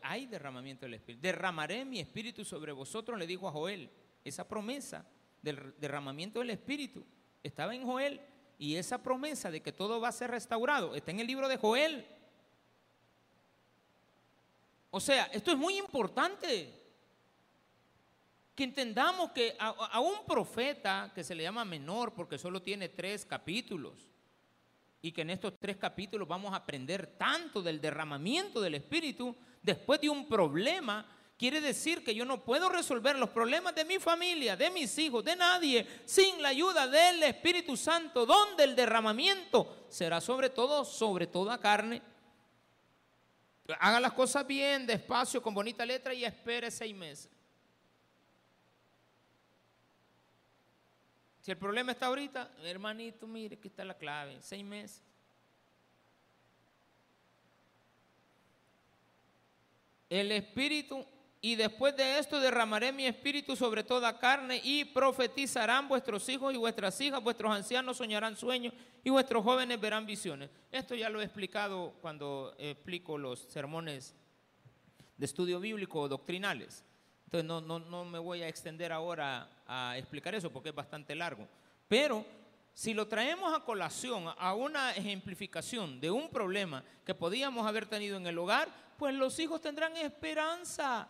hay 0.00 0.26
derramamiento 0.26 0.86
del 0.86 0.94
Espíritu. 0.94 1.22
Derramaré 1.22 1.84
mi 1.84 1.98
Espíritu 1.98 2.44
sobre 2.44 2.70
vosotros, 2.70 3.18
le 3.18 3.26
dijo 3.26 3.48
a 3.48 3.50
Joel. 3.50 3.90
Esa 4.24 4.46
promesa 4.46 5.04
del 5.42 5.74
derramamiento 5.80 6.38
del 6.38 6.50
Espíritu 6.50 7.04
estaba 7.42 7.74
en 7.74 7.84
Joel. 7.84 8.20
Y 8.60 8.76
esa 8.76 9.02
promesa 9.02 9.50
de 9.50 9.60
que 9.60 9.72
todo 9.72 10.00
va 10.00 10.10
a 10.10 10.12
ser 10.12 10.30
restaurado 10.30 10.94
está 10.94 11.10
en 11.10 11.18
el 11.18 11.26
libro 11.26 11.48
de 11.48 11.56
Joel. 11.56 12.06
O 14.92 15.00
sea, 15.00 15.24
esto 15.32 15.50
es 15.50 15.58
muy 15.58 15.78
importante. 15.78 16.79
Que 18.54 18.64
entendamos 18.64 19.30
que 19.30 19.56
a, 19.58 20.00
un 20.00 20.26
profeta 20.26 21.10
que 21.14 21.24
se 21.24 21.34
le 21.34 21.42
llama 21.42 21.64
menor 21.64 22.12
porque 22.14 22.38
solo 22.38 22.60
tiene 22.60 22.88
tres 22.88 23.24
capítulos, 23.24 24.10
y 25.02 25.12
que 25.12 25.22
en 25.22 25.30
estos 25.30 25.54
tres 25.58 25.76
capítulos 25.76 26.28
vamos 26.28 26.52
a 26.52 26.56
aprender 26.56 27.06
tanto 27.16 27.62
del 27.62 27.80
derramamiento 27.80 28.60
del 28.60 28.74
Espíritu 28.74 29.34
después 29.62 30.00
de 30.00 30.10
un 30.10 30.28
problema. 30.28 31.06
Quiere 31.38 31.62
decir 31.62 32.04
que 32.04 32.14
yo 32.14 32.26
no 32.26 32.44
puedo 32.44 32.68
resolver 32.68 33.16
los 33.16 33.30
problemas 33.30 33.74
de 33.74 33.86
mi 33.86 33.98
familia, 33.98 34.56
de 34.56 34.68
mis 34.68 34.98
hijos, 34.98 35.24
de 35.24 35.36
nadie, 35.36 35.86
sin 36.04 36.42
la 36.42 36.50
ayuda 36.50 36.86
del 36.86 37.22
Espíritu 37.22 37.78
Santo, 37.78 38.26
donde 38.26 38.64
el 38.64 38.76
derramamiento 38.76 39.86
será 39.88 40.20
sobre 40.20 40.50
todo, 40.50 40.84
sobre 40.84 41.26
toda 41.26 41.58
carne. 41.58 42.02
Haga 43.78 44.00
las 44.00 44.12
cosas 44.12 44.46
bien, 44.46 44.86
despacio, 44.86 45.42
con 45.42 45.54
bonita 45.54 45.86
letra 45.86 46.12
y 46.12 46.26
espere 46.26 46.70
seis 46.70 46.94
meses. 46.94 47.30
Si 51.40 51.50
el 51.50 51.56
problema 51.56 51.92
está 51.92 52.06
ahorita, 52.06 52.50
hermanito, 52.64 53.26
mire, 53.26 53.56
aquí 53.56 53.68
está 53.68 53.84
la 53.84 53.94
clave, 53.94 54.36
seis 54.40 54.64
meses. 54.64 55.02
El 60.10 60.32
espíritu, 60.32 61.06
y 61.40 61.54
después 61.54 61.96
de 61.96 62.18
esto 62.18 62.40
derramaré 62.40 62.92
mi 62.92 63.06
espíritu 63.06 63.56
sobre 63.56 63.84
toda 63.84 64.18
carne 64.18 64.60
y 64.62 64.84
profetizarán 64.84 65.88
vuestros 65.88 66.28
hijos 66.28 66.52
y 66.52 66.58
vuestras 66.58 67.00
hijas, 67.00 67.22
vuestros 67.22 67.54
ancianos 67.54 67.96
soñarán 67.96 68.36
sueños 68.36 68.74
y 69.02 69.08
vuestros 69.08 69.42
jóvenes 69.42 69.80
verán 69.80 70.04
visiones. 70.04 70.50
Esto 70.70 70.94
ya 70.94 71.08
lo 71.08 71.20
he 71.20 71.24
explicado 71.24 71.94
cuando 72.02 72.54
explico 72.58 73.16
los 73.16 73.40
sermones 73.48 74.14
de 75.16 75.24
estudio 75.24 75.58
bíblico 75.58 76.00
o 76.00 76.08
doctrinales. 76.08 76.84
Entonces 77.30 77.46
no, 77.46 77.60
no, 77.60 77.78
no 77.78 78.04
me 78.04 78.18
voy 78.18 78.42
a 78.42 78.48
extender 78.48 78.90
ahora 78.90 79.48
a 79.64 79.96
explicar 79.96 80.34
eso 80.34 80.50
porque 80.50 80.70
es 80.70 80.74
bastante 80.74 81.14
largo. 81.14 81.46
Pero 81.86 82.26
si 82.74 82.92
lo 82.92 83.06
traemos 83.06 83.54
a 83.54 83.64
colación, 83.64 84.34
a 84.36 84.54
una 84.54 84.90
ejemplificación 84.96 86.00
de 86.00 86.10
un 86.10 86.28
problema 86.28 86.82
que 87.06 87.14
podíamos 87.14 87.64
haber 87.68 87.86
tenido 87.86 88.16
en 88.16 88.26
el 88.26 88.36
hogar, 88.36 88.68
pues 88.98 89.14
los 89.14 89.38
hijos 89.38 89.60
tendrán 89.60 89.96
esperanza. 89.96 91.06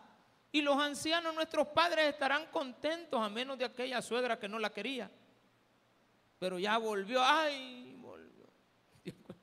Y 0.51 0.61
los 0.61 0.77
ancianos, 0.77 1.33
nuestros 1.33 1.69
padres, 1.69 2.09
estarán 2.09 2.45
contentos, 2.51 3.19
a 3.19 3.27
menos 3.27 3.57
de 3.57 3.65
aquella 3.65 3.99
suegra 3.99 4.37
que 4.37 4.47
no 4.47 4.59
la 4.59 4.69
quería. 4.71 5.09
Pero 6.37 6.59
ya 6.59 6.77
volvió, 6.77 7.19
ay, 7.23 7.97
volvió. 7.99 8.45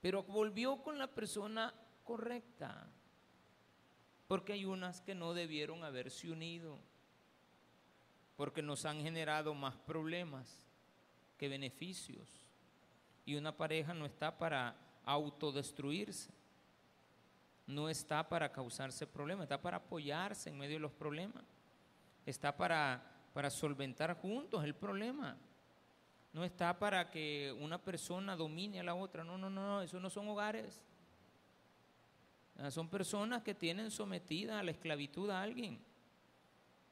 Pero 0.00 0.22
volvió 0.22 0.82
con 0.82 0.96
la 0.96 1.08
persona 1.08 1.74
correcta 2.04 2.88
porque 4.30 4.52
hay 4.52 4.64
unas 4.64 5.00
que 5.00 5.12
no 5.12 5.34
debieron 5.34 5.82
haberse 5.82 6.30
unido, 6.30 6.78
porque 8.36 8.62
nos 8.62 8.84
han 8.84 9.02
generado 9.02 9.54
más 9.54 9.74
problemas 9.74 10.62
que 11.36 11.48
beneficios. 11.48 12.28
Y 13.26 13.34
una 13.34 13.56
pareja 13.56 13.92
no 13.92 14.06
está 14.06 14.38
para 14.38 14.76
autodestruirse, 15.04 16.30
no 17.66 17.88
está 17.88 18.28
para 18.28 18.52
causarse 18.52 19.04
problemas, 19.04 19.46
está 19.46 19.60
para 19.60 19.78
apoyarse 19.78 20.48
en 20.48 20.58
medio 20.58 20.76
de 20.76 20.82
los 20.82 20.92
problemas, 20.92 21.42
está 22.24 22.56
para, 22.56 23.02
para 23.34 23.50
solventar 23.50 24.16
juntos 24.20 24.62
el 24.62 24.76
problema. 24.76 25.36
No 26.32 26.44
está 26.44 26.78
para 26.78 27.10
que 27.10 27.52
una 27.58 27.82
persona 27.82 28.36
domine 28.36 28.78
a 28.78 28.84
la 28.84 28.94
otra. 28.94 29.24
No, 29.24 29.36
no, 29.36 29.50
no, 29.50 29.82
eso 29.82 29.98
no 29.98 30.08
son 30.08 30.28
hogares. 30.28 30.84
Ah, 32.56 32.70
son 32.70 32.88
personas 32.88 33.42
que 33.42 33.54
tienen 33.54 33.90
sometida 33.90 34.58
a 34.58 34.62
la 34.62 34.70
esclavitud 34.70 35.30
a 35.30 35.42
alguien. 35.42 35.82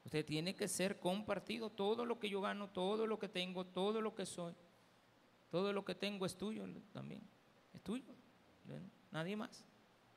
Usted 0.05 0.25
tiene 0.25 0.55
que 0.55 0.69
ser 0.69 0.99
compartido. 0.99 1.71
Todo 1.71 2.07
lo 2.07 2.19
que 2.19 2.31
yo 2.31 2.41
gano, 2.41 2.71
todo 2.71 3.07
lo 3.07 3.19
que 3.19 3.29
tengo, 3.29 3.67
todo 3.67 4.01
lo 4.01 4.15
que 4.15 4.25
soy, 4.25 4.55
todo 5.51 5.73
lo 5.73 5.85
que 5.85 5.95
tengo 5.95 6.25
es 6.25 6.37
tuyo 6.37 6.67
también. 6.93 7.23
Es 7.75 7.83
tuyo. 7.83 8.15
Nadie 9.11 9.37
más. 9.37 9.65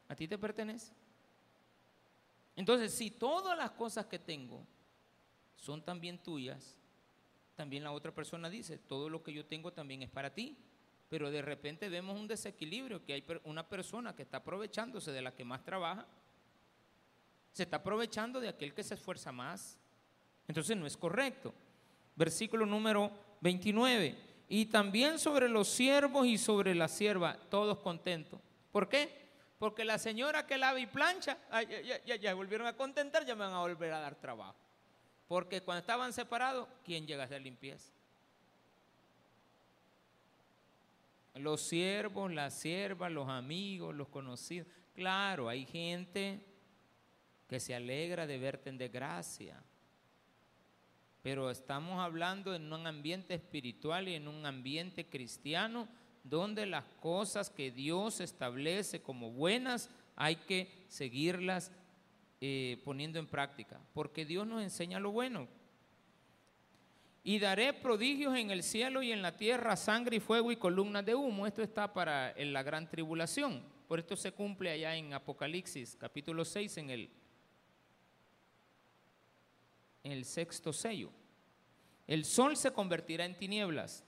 A 0.07 0.15
ti 0.15 0.27
te 0.27 0.37
pertenece. 0.37 0.93
Entonces, 2.55 2.93
si 2.93 3.11
todas 3.11 3.57
las 3.57 3.71
cosas 3.71 4.05
que 4.05 4.19
tengo 4.19 4.65
son 5.55 5.83
también 5.83 6.21
tuyas, 6.21 6.77
también 7.55 7.83
la 7.83 7.91
otra 7.91 8.13
persona 8.13 8.49
dice, 8.49 8.77
todo 8.77 9.09
lo 9.09 9.23
que 9.23 9.33
yo 9.33 9.45
tengo 9.45 9.71
también 9.71 10.01
es 10.03 10.09
para 10.09 10.33
ti 10.33 10.57
pero 11.11 11.29
de 11.29 11.41
repente 11.41 11.89
vemos 11.89 12.17
un 12.17 12.25
desequilibrio, 12.25 13.03
que 13.03 13.11
hay 13.11 13.25
una 13.43 13.67
persona 13.67 14.15
que 14.15 14.21
está 14.21 14.37
aprovechándose 14.37 15.11
de 15.11 15.21
la 15.21 15.35
que 15.35 15.43
más 15.43 15.61
trabaja, 15.61 16.07
se 17.51 17.63
está 17.63 17.75
aprovechando 17.75 18.39
de 18.39 18.47
aquel 18.47 18.73
que 18.73 18.81
se 18.81 18.93
esfuerza 18.93 19.33
más. 19.33 19.77
Entonces 20.47 20.77
no 20.77 20.87
es 20.87 20.95
correcto. 20.95 21.53
Versículo 22.15 22.65
número 22.65 23.11
29. 23.41 24.15
Y 24.47 24.67
también 24.67 25.19
sobre 25.19 25.49
los 25.49 25.67
siervos 25.67 26.25
y 26.27 26.37
sobre 26.37 26.73
la 26.75 26.87
sierva, 26.87 27.37
todos 27.49 27.79
contentos. 27.79 28.39
¿Por 28.71 28.87
qué? 28.87 29.09
Porque 29.59 29.83
la 29.83 29.97
señora 29.97 30.47
que 30.47 30.57
lava 30.57 30.79
y 30.79 30.85
plancha, 30.85 31.37
ya, 32.05 32.15
ya, 32.15 32.33
volvieron 32.33 32.67
a 32.67 32.77
contentar, 32.77 33.25
ya 33.25 33.35
me 33.35 33.43
van 33.43 33.53
a 33.53 33.59
volver 33.59 33.91
a 33.91 33.99
dar 33.99 34.15
trabajo. 34.15 34.55
Porque 35.27 35.59
cuando 35.59 35.81
estaban 35.81 36.13
separados, 36.13 36.69
¿quién 36.85 37.05
llega 37.05 37.23
a 37.23 37.25
hacer 37.25 37.41
limpieza? 37.41 37.91
Los 41.41 41.61
siervos, 41.61 42.31
las 42.31 42.53
siervas, 42.53 43.11
los 43.11 43.27
amigos, 43.27 43.95
los 43.95 44.07
conocidos. 44.09 44.67
Claro, 44.93 45.49
hay 45.49 45.65
gente 45.65 46.45
que 47.47 47.59
se 47.59 47.73
alegra 47.73 48.27
de 48.27 48.37
verte 48.37 48.69
en 48.69 48.77
desgracia. 48.77 49.61
Pero 51.21 51.51
estamos 51.51 51.99
hablando 51.99 52.55
en 52.55 52.71
un 52.71 52.87
ambiente 52.87 53.33
espiritual 53.33 54.07
y 54.07 54.15
en 54.15 54.27
un 54.27 54.45
ambiente 54.45 55.07
cristiano 55.07 55.87
donde 56.23 56.65
las 56.65 56.85
cosas 57.01 57.49
que 57.49 57.71
Dios 57.71 58.19
establece 58.21 59.01
como 59.01 59.31
buenas 59.31 59.89
hay 60.15 60.35
que 60.35 60.85
seguirlas 60.87 61.71
eh, 62.39 62.81
poniendo 62.83 63.19
en 63.19 63.27
práctica. 63.27 63.79
Porque 63.93 64.25
Dios 64.25 64.47
nos 64.47 64.61
enseña 64.61 64.99
lo 64.99 65.11
bueno. 65.11 65.47
Y 67.23 67.39
daré 67.39 67.73
prodigios 67.73 68.35
en 68.35 68.49
el 68.49 68.63
cielo 68.63 69.03
y 69.03 69.11
en 69.11 69.21
la 69.21 69.37
tierra, 69.37 69.75
sangre 69.75 70.17
y 70.17 70.19
fuego 70.19 70.51
y 70.51 70.55
columnas 70.55 71.05
de 71.05 71.15
humo. 71.15 71.45
Esto 71.45 71.61
está 71.61 71.93
para 71.93 72.31
en 72.31 72.51
la 72.51 72.63
gran 72.63 72.89
tribulación. 72.89 73.63
Por 73.87 73.99
esto 73.99 74.15
se 74.15 74.31
cumple 74.31 74.71
allá 74.71 74.95
en 74.95 75.13
Apocalipsis, 75.13 75.95
capítulo 75.99 76.45
6, 76.45 76.77
en 76.77 76.89
el, 76.89 77.09
en 80.03 80.11
el 80.13 80.25
sexto 80.25 80.73
sello. 80.73 81.11
El 82.07 82.25
sol 82.25 82.57
se 82.57 82.71
convertirá 82.71 83.25
en 83.25 83.37
tinieblas 83.37 84.03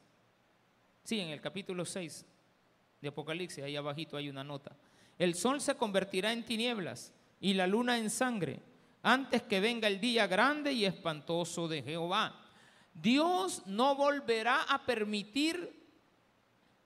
Sí, 1.03 1.19
en 1.19 1.29
el 1.29 1.41
capítulo 1.41 1.83
6 1.83 2.25
de 3.01 3.07
Apocalipsis, 3.09 3.63
ahí 3.63 3.75
abajito 3.75 4.15
hay 4.15 4.29
una 4.29 4.43
nota. 4.43 4.75
El 5.19 5.35
sol 5.35 5.59
se 5.59 5.75
convertirá 5.75 6.31
en 6.31 6.45
tinieblas 6.45 7.11
y 7.41 7.53
la 7.53 7.67
luna 7.67 7.97
en 7.97 8.09
sangre 8.09 8.61
antes 9.01 9.41
que 9.43 9.59
venga 9.59 9.89
el 9.89 9.99
día 9.99 10.27
grande 10.27 10.71
y 10.71 10.85
espantoso 10.85 11.67
de 11.67 11.83
Jehová. 11.83 12.39
Dios 12.93 13.63
no 13.65 13.95
volverá 13.95 14.63
a 14.63 14.85
permitir 14.85 15.81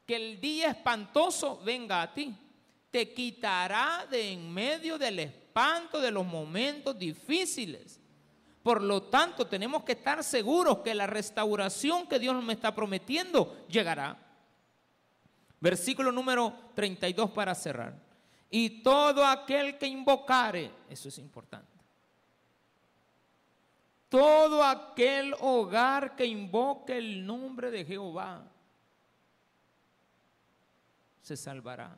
que 0.05 0.15
el 0.15 0.39
día 0.39 0.69
espantoso 0.69 1.61
venga 1.63 2.01
a 2.01 2.13
ti. 2.13 2.35
Te 2.89 3.13
quitará 3.13 4.07
de 4.09 4.31
en 4.31 4.51
medio 4.51 4.97
del 4.97 5.19
espanto 5.19 5.99
de 5.99 6.11
los 6.11 6.25
momentos 6.25 6.97
difíciles. 6.97 7.99
Por 8.63 8.81
lo 8.81 9.03
tanto, 9.03 9.47
tenemos 9.47 9.83
que 9.83 9.93
estar 9.93 10.23
seguros 10.23 10.79
que 10.79 10.95
la 10.95 11.07
restauración 11.07 12.07
que 12.07 12.19
Dios 12.19 12.35
nos 12.35 12.49
está 12.53 12.73
prometiendo 12.73 13.65
llegará. 13.69 14.17
Versículo 15.59 16.11
número 16.11 16.53
32 16.75 17.31
para 17.31 17.55
cerrar. 17.55 17.95
Y 18.49 18.81
todo 18.81 19.25
aquel 19.25 19.77
que 19.77 19.87
invocare, 19.87 20.71
eso 20.89 21.09
es 21.09 21.17
importante. 21.17 21.76
Todo 24.09 24.63
aquel 24.63 25.33
hogar 25.39 26.15
que 26.15 26.25
invoque 26.25 26.97
el 26.97 27.25
nombre 27.25 27.71
de 27.71 27.83
Jehová 27.83 28.49
se 31.21 31.35
salvará, 31.35 31.97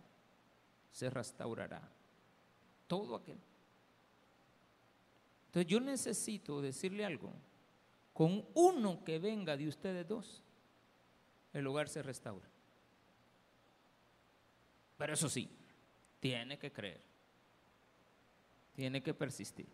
se 0.91 1.09
restaurará. 1.09 1.87
Todo 2.87 3.15
aquel. 3.15 3.37
Entonces 5.45 5.67
yo 5.67 5.79
necesito 5.79 6.61
decirle 6.61 7.05
algo. 7.05 7.31
Con 8.13 8.43
uno 8.55 9.03
que 9.03 9.19
venga 9.19 9.55
de 9.55 9.67
ustedes 9.67 10.07
dos, 10.07 10.43
el 11.53 11.65
hogar 11.67 11.87
se 11.89 12.01
restaura. 12.01 12.49
Pero 14.97 15.13
eso 15.13 15.29
sí, 15.29 15.49
tiene 16.19 16.57
que 16.57 16.71
creer. 16.71 17.01
Tiene 18.73 19.01
que 19.01 19.13
persistir. 19.13 19.67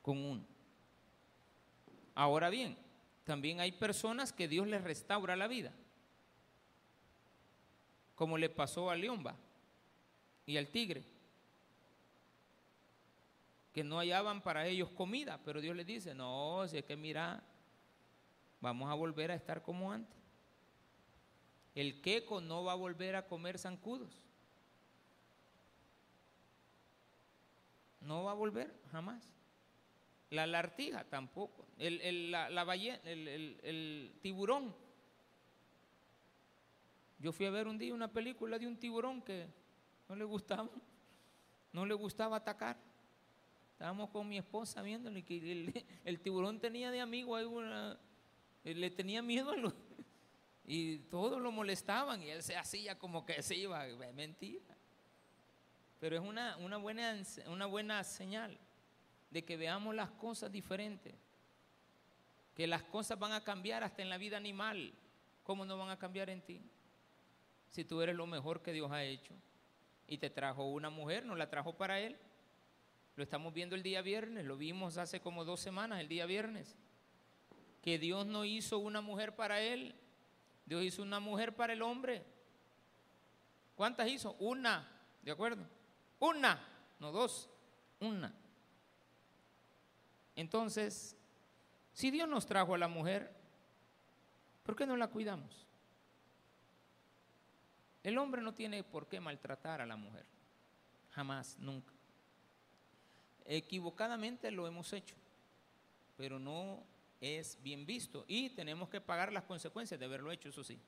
Con 0.00 0.18
uno. 0.18 0.51
Ahora 2.14 2.50
bien, 2.50 2.76
también 3.24 3.60
hay 3.60 3.72
personas 3.72 4.32
que 4.32 4.48
Dios 4.48 4.66
les 4.66 4.82
restaura 4.82 5.36
la 5.36 5.48
vida. 5.48 5.72
Como 8.14 8.38
le 8.38 8.48
pasó 8.48 8.90
a 8.90 8.96
Leomba 8.96 9.36
y 10.46 10.56
al 10.56 10.68
tigre. 10.68 11.04
Que 13.72 13.82
no 13.82 13.98
hallaban 13.98 14.42
para 14.42 14.66
ellos 14.66 14.90
comida, 14.90 15.40
pero 15.44 15.60
Dios 15.60 15.74
les 15.74 15.86
dice, 15.86 16.14
no, 16.14 16.66
si 16.68 16.78
es 16.78 16.84
que 16.84 16.96
mira, 16.96 17.42
vamos 18.60 18.90
a 18.90 18.94
volver 18.94 19.30
a 19.30 19.34
estar 19.34 19.62
como 19.62 19.90
antes. 19.90 20.16
El 21.74 22.02
queco 22.02 22.40
no 22.40 22.64
va 22.64 22.72
a 22.72 22.76
volver 22.76 23.16
a 23.16 23.26
comer 23.26 23.58
zancudos. 23.58 24.12
No 28.00 28.24
va 28.24 28.32
a 28.32 28.34
volver 28.34 28.74
jamás. 28.90 29.22
La 30.32 30.46
lartija 30.46 31.04
tampoco. 31.04 31.66
El, 31.76 32.30
la, 32.30 32.48
el, 32.48 34.14
tiburón. 34.22 34.74
Yo 37.18 37.32
fui 37.32 37.44
a 37.44 37.50
ver 37.50 37.68
un 37.68 37.76
día 37.76 37.92
una 37.92 38.10
película 38.10 38.58
de 38.58 38.66
un 38.66 38.78
tiburón 38.78 39.20
que 39.20 39.46
no 40.08 40.16
le 40.16 40.24
gustaba, 40.24 40.70
no 41.74 41.84
le 41.84 41.92
gustaba 41.92 42.38
atacar. 42.38 42.78
Estábamos 43.72 44.08
con 44.08 44.26
mi 44.26 44.38
esposa 44.38 44.80
viéndolo 44.80 45.18
y 45.18 45.22
que 45.22 45.84
el, 46.02 46.20
tiburón 46.20 46.58
tenía 46.60 46.90
de 46.90 47.02
amigo 47.02 47.36
alguna, 47.36 47.98
le 48.64 48.90
tenía 48.90 49.20
miedo 49.20 49.50
a 49.50 49.56
los, 49.56 49.74
y 50.64 50.96
todos 51.10 51.42
lo 51.42 51.52
molestaban 51.52 52.22
y 52.22 52.30
él 52.30 52.42
se 52.42 52.56
hacía 52.56 52.98
como 52.98 53.26
que 53.26 53.42
se 53.42 53.54
iba, 53.54 53.84
mentira. 54.14 54.78
Pero 56.00 56.16
es 56.16 56.22
una, 56.22 56.56
una, 56.56 56.78
buena, 56.78 57.22
una 57.48 57.66
buena 57.66 58.02
señal 58.02 58.58
de 59.32 59.44
que 59.44 59.56
veamos 59.56 59.94
las 59.94 60.10
cosas 60.10 60.52
diferentes, 60.52 61.14
que 62.54 62.66
las 62.66 62.82
cosas 62.82 63.18
van 63.18 63.32
a 63.32 63.42
cambiar 63.42 63.82
hasta 63.82 64.02
en 64.02 64.10
la 64.10 64.18
vida 64.18 64.36
animal, 64.36 64.92
¿cómo 65.42 65.64
no 65.64 65.78
van 65.78 65.88
a 65.88 65.98
cambiar 65.98 66.28
en 66.28 66.42
ti? 66.42 66.60
Si 67.70 67.84
tú 67.84 68.02
eres 68.02 68.14
lo 68.14 68.26
mejor 68.26 68.62
que 68.62 68.72
Dios 68.72 68.92
ha 68.92 69.02
hecho 69.02 69.32
y 70.06 70.18
te 70.18 70.28
trajo 70.28 70.66
una 70.66 70.90
mujer, 70.90 71.24
no 71.24 71.34
la 71.34 71.48
trajo 71.48 71.72
para 71.72 71.98
Él. 71.98 72.18
Lo 73.16 73.22
estamos 73.22 73.54
viendo 73.54 73.74
el 73.74 73.82
día 73.82 74.02
viernes, 74.02 74.44
lo 74.44 74.58
vimos 74.58 74.98
hace 74.98 75.20
como 75.20 75.46
dos 75.46 75.60
semanas, 75.60 76.00
el 76.00 76.08
día 76.08 76.26
viernes, 76.26 76.76
que 77.80 77.98
Dios 77.98 78.26
no 78.26 78.44
hizo 78.44 78.78
una 78.78 79.00
mujer 79.00 79.34
para 79.34 79.62
Él, 79.62 79.94
Dios 80.66 80.84
hizo 80.84 81.02
una 81.02 81.20
mujer 81.20 81.56
para 81.56 81.72
el 81.72 81.80
hombre. 81.80 82.22
¿Cuántas 83.74 84.08
hizo? 84.08 84.34
Una, 84.34 84.86
¿de 85.22 85.30
acuerdo? 85.30 85.66
Una, 86.20 86.62
no 87.00 87.10
dos, 87.12 87.48
una. 88.00 88.34
Entonces, 90.36 91.16
si 91.92 92.10
Dios 92.10 92.28
nos 92.28 92.46
trajo 92.46 92.74
a 92.74 92.78
la 92.78 92.88
mujer, 92.88 93.34
¿por 94.62 94.76
qué 94.76 94.86
no 94.86 94.96
la 94.96 95.08
cuidamos? 95.08 95.66
El 98.02 98.18
hombre 98.18 98.42
no 98.42 98.54
tiene 98.54 98.82
por 98.82 99.06
qué 99.06 99.20
maltratar 99.20 99.80
a 99.80 99.86
la 99.86 99.96
mujer. 99.96 100.24
Jamás, 101.10 101.56
nunca. 101.58 101.92
Equivocadamente 103.44 104.50
lo 104.50 104.66
hemos 104.66 104.92
hecho, 104.92 105.14
pero 106.16 106.38
no 106.38 106.82
es 107.20 107.58
bien 107.62 107.84
visto 107.86 108.24
y 108.26 108.50
tenemos 108.50 108.88
que 108.88 109.00
pagar 109.00 109.32
las 109.32 109.44
consecuencias 109.44 109.98
de 109.98 110.06
haberlo 110.06 110.32
hecho, 110.32 110.48
eso 110.48 110.64
sí. 110.64 110.80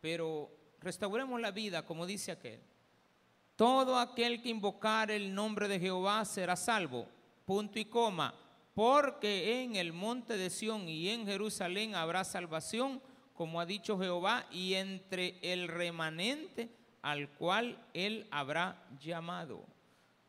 Pero 0.00 0.50
restauremos 0.80 1.40
la 1.40 1.50
vida, 1.50 1.84
como 1.84 2.06
dice 2.06 2.32
aquel. 2.32 2.60
Todo 3.56 3.98
aquel 3.98 4.42
que 4.42 4.48
invocar 4.48 5.10
el 5.10 5.34
nombre 5.34 5.68
de 5.68 5.80
Jehová 5.80 6.24
será 6.24 6.56
salvo 6.56 7.08
punto 7.50 7.80
y 7.80 7.84
coma, 7.84 8.32
porque 8.74 9.60
en 9.60 9.74
el 9.74 9.92
monte 9.92 10.36
de 10.36 10.50
Sión 10.50 10.88
y 10.88 11.08
en 11.08 11.26
Jerusalén 11.26 11.96
habrá 11.96 12.22
salvación, 12.22 13.02
como 13.34 13.60
ha 13.60 13.66
dicho 13.66 13.98
Jehová, 13.98 14.46
y 14.52 14.74
entre 14.74 15.36
el 15.42 15.66
remanente 15.66 16.70
al 17.02 17.28
cual 17.30 17.84
él 17.92 18.28
habrá 18.30 18.80
llamado. 19.00 19.66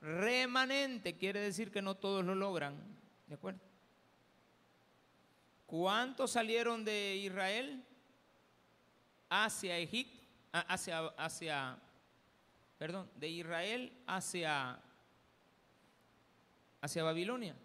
Remanente 0.02 1.16
quiere 1.16 1.42
decir 1.42 1.70
que 1.70 1.84
no 1.84 1.94
todos 1.94 2.26
lo 2.26 2.34
logran, 2.34 2.74
¿de 3.28 3.36
acuerdo? 3.36 3.60
¿Cuántos 5.68 6.32
salieron 6.32 6.84
de 6.84 7.18
Israel 7.18 7.86
hacia 9.30 9.78
Egipto, 9.78 10.28
hacia, 10.54 11.06
hacia, 11.20 11.78
perdón, 12.80 13.12
de 13.16 13.30
Israel 13.30 13.94
hacia 14.08 14.82
hacia 16.82 17.04
Babilonia. 17.04 17.56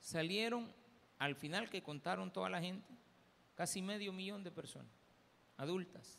Salieron, 0.00 0.72
al 1.18 1.34
final 1.34 1.68
que 1.68 1.82
contaron 1.82 2.32
toda 2.32 2.48
la 2.48 2.60
gente, 2.60 2.86
casi 3.54 3.82
medio 3.82 4.12
millón 4.12 4.44
de 4.44 4.50
personas, 4.50 4.92
adultas. 5.56 6.18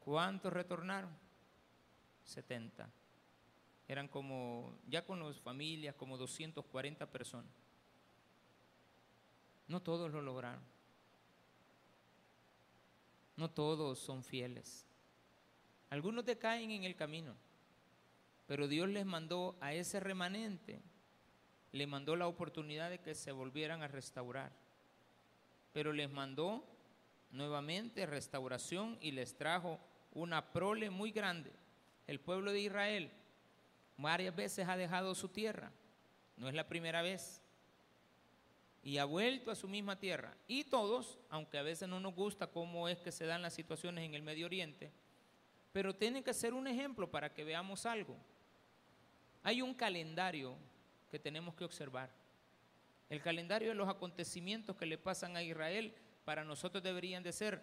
¿Cuántos 0.00 0.52
retornaron? 0.52 1.10
70. 2.24 2.88
Eran 3.88 4.08
como, 4.08 4.78
ya 4.88 5.04
con 5.04 5.20
las 5.20 5.40
familias, 5.40 5.94
como 5.94 6.16
240 6.16 7.06
personas. 7.10 7.50
No 9.68 9.80
todos 9.80 10.10
lo 10.10 10.22
lograron. 10.22 10.62
No 13.36 13.50
todos 13.50 13.98
son 13.98 14.22
fieles. 14.22 14.84
Algunos 15.90 16.24
decaen 16.24 16.70
en 16.70 16.84
el 16.84 16.94
camino. 16.94 17.34
Pero 18.50 18.66
Dios 18.66 18.88
les 18.88 19.06
mandó 19.06 19.56
a 19.60 19.74
ese 19.74 20.00
remanente, 20.00 20.80
le 21.70 21.86
mandó 21.86 22.16
la 22.16 22.26
oportunidad 22.26 22.90
de 22.90 22.98
que 22.98 23.14
se 23.14 23.30
volvieran 23.30 23.80
a 23.84 23.86
restaurar. 23.86 24.50
Pero 25.72 25.92
les 25.92 26.10
mandó 26.10 26.64
nuevamente 27.30 28.06
restauración 28.06 28.98
y 29.00 29.12
les 29.12 29.36
trajo 29.36 29.78
una 30.14 30.50
prole 30.52 30.90
muy 30.90 31.12
grande. 31.12 31.52
El 32.08 32.18
pueblo 32.18 32.50
de 32.50 32.58
Israel 32.58 33.12
varias 33.96 34.34
veces 34.34 34.66
ha 34.66 34.76
dejado 34.76 35.14
su 35.14 35.28
tierra, 35.28 35.70
no 36.36 36.48
es 36.48 36.54
la 36.54 36.66
primera 36.66 37.02
vez, 37.02 37.40
y 38.82 38.98
ha 38.98 39.04
vuelto 39.04 39.52
a 39.52 39.54
su 39.54 39.68
misma 39.68 40.00
tierra. 40.00 40.36
Y 40.48 40.64
todos, 40.64 41.20
aunque 41.28 41.56
a 41.56 41.62
veces 41.62 41.88
no 41.88 42.00
nos 42.00 42.16
gusta 42.16 42.48
cómo 42.48 42.88
es 42.88 42.98
que 42.98 43.12
se 43.12 43.26
dan 43.26 43.42
las 43.42 43.54
situaciones 43.54 44.04
en 44.04 44.14
el 44.14 44.22
Medio 44.22 44.46
Oriente, 44.46 44.90
pero 45.72 45.94
tienen 45.94 46.24
que 46.24 46.34
ser 46.34 46.52
un 46.52 46.66
ejemplo 46.66 47.08
para 47.08 47.32
que 47.32 47.44
veamos 47.44 47.86
algo. 47.86 48.16
Hay 49.42 49.62
un 49.62 49.74
calendario 49.74 50.56
que 51.10 51.18
tenemos 51.18 51.54
que 51.54 51.64
observar. 51.64 52.10
El 53.08 53.20
calendario 53.20 53.68
de 53.68 53.74
los 53.74 53.88
acontecimientos 53.88 54.76
que 54.76 54.86
le 54.86 54.98
pasan 54.98 55.36
a 55.36 55.42
Israel 55.42 55.94
para 56.24 56.44
nosotros 56.44 56.82
deberían 56.82 57.22
de 57.22 57.32
ser 57.32 57.62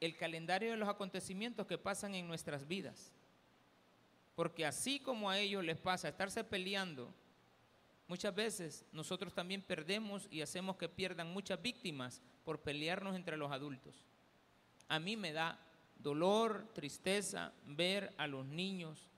el 0.00 0.16
calendario 0.16 0.70
de 0.70 0.76
los 0.76 0.88
acontecimientos 0.88 1.66
que 1.66 1.78
pasan 1.78 2.14
en 2.14 2.28
nuestras 2.28 2.66
vidas. 2.66 3.12
Porque 4.34 4.64
así 4.64 5.00
como 5.00 5.30
a 5.30 5.38
ellos 5.38 5.64
les 5.64 5.78
pasa 5.78 6.08
estarse 6.08 6.44
peleando 6.44 7.12
Muchas 8.08 8.34
veces 8.34 8.84
nosotros 8.92 9.34
también 9.34 9.62
perdemos 9.62 10.28
y 10.30 10.40
hacemos 10.40 10.76
que 10.76 10.88
pierdan 10.88 11.32
muchas 11.32 11.60
víctimas 11.60 12.22
por 12.44 12.60
pelearnos 12.60 13.16
entre 13.16 13.36
los 13.36 13.50
adultos. 13.50 14.04
A 14.88 15.00
mí 15.00 15.16
me 15.16 15.32
da 15.32 15.58
dolor, 15.98 16.68
tristeza 16.72 17.52
ver 17.64 18.14
a 18.16 18.28
los 18.28 18.46
niños. 18.46 19.10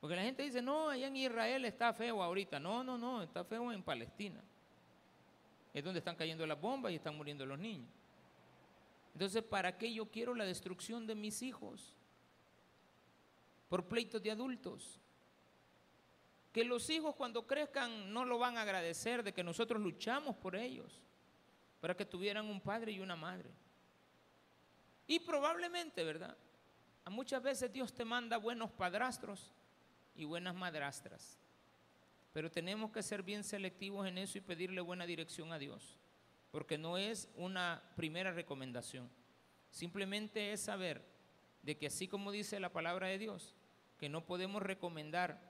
Porque 0.00 0.14
la 0.14 0.22
gente 0.22 0.42
dice, 0.42 0.62
no, 0.62 0.90
allá 0.90 1.08
en 1.08 1.16
Israel 1.16 1.64
está 1.64 1.92
feo 1.92 2.22
ahorita. 2.22 2.60
No, 2.60 2.84
no, 2.84 2.96
no, 2.96 3.22
está 3.22 3.44
feo 3.44 3.72
en 3.72 3.82
Palestina. 3.82 4.40
Es 5.74 5.82
donde 5.82 5.98
están 5.98 6.16
cayendo 6.16 6.46
las 6.46 6.60
bombas 6.60 6.92
y 6.92 6.96
están 6.96 7.16
muriendo 7.16 7.44
los 7.44 7.58
niños. 7.58 7.90
Entonces, 9.12 9.42
¿para 9.42 9.76
qué 9.76 9.92
yo 9.92 10.06
quiero 10.06 10.34
la 10.34 10.44
destrucción 10.44 11.06
de 11.06 11.16
mis 11.16 11.42
hijos? 11.42 11.94
Por 13.68 13.86
pleitos 13.86 14.22
de 14.22 14.30
adultos. 14.30 15.00
Que 16.52 16.64
los 16.64 16.88
hijos 16.90 17.16
cuando 17.16 17.46
crezcan 17.46 18.12
no 18.12 18.24
lo 18.24 18.38
van 18.38 18.56
a 18.56 18.62
agradecer 18.62 19.24
de 19.24 19.34
que 19.34 19.42
nosotros 19.42 19.82
luchamos 19.82 20.36
por 20.36 20.54
ellos, 20.54 21.00
para 21.80 21.96
que 21.96 22.06
tuvieran 22.06 22.46
un 22.46 22.60
padre 22.60 22.92
y 22.92 23.00
una 23.00 23.16
madre. 23.16 23.50
Y 25.06 25.18
probablemente, 25.18 26.04
¿verdad? 26.04 26.36
Muchas 27.10 27.42
veces 27.42 27.72
Dios 27.72 27.92
te 27.92 28.04
manda 28.04 28.36
buenos 28.36 28.70
padrastros 28.70 29.52
y 30.18 30.24
buenas 30.24 30.54
madrastras. 30.54 31.38
Pero 32.32 32.50
tenemos 32.50 32.90
que 32.90 33.04
ser 33.04 33.22
bien 33.22 33.44
selectivos 33.44 34.06
en 34.06 34.18
eso 34.18 34.36
y 34.36 34.42
pedirle 34.42 34.80
buena 34.80 35.06
dirección 35.06 35.52
a 35.52 35.58
Dios, 35.58 35.96
porque 36.50 36.76
no 36.76 36.98
es 36.98 37.30
una 37.36 37.82
primera 37.94 38.32
recomendación. 38.32 39.08
Simplemente 39.70 40.52
es 40.52 40.60
saber 40.60 41.02
de 41.62 41.78
que 41.78 41.86
así 41.86 42.08
como 42.08 42.32
dice 42.32 42.58
la 42.58 42.72
palabra 42.72 43.06
de 43.06 43.18
Dios, 43.18 43.54
que 43.96 44.08
no 44.08 44.26
podemos 44.26 44.60
recomendar 44.60 45.40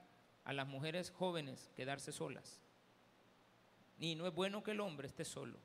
a 0.43 0.53
las 0.53 0.67
mujeres 0.67 1.09
jóvenes 1.09 1.71
quedarse 1.75 2.11
solas. 2.11 2.61
Ni 3.97 4.13
no 4.13 4.27
es 4.27 4.33
bueno 4.33 4.63
que 4.63 4.71
el 4.71 4.81
hombre 4.81 5.07
esté 5.07 5.25
solo. 5.25 5.59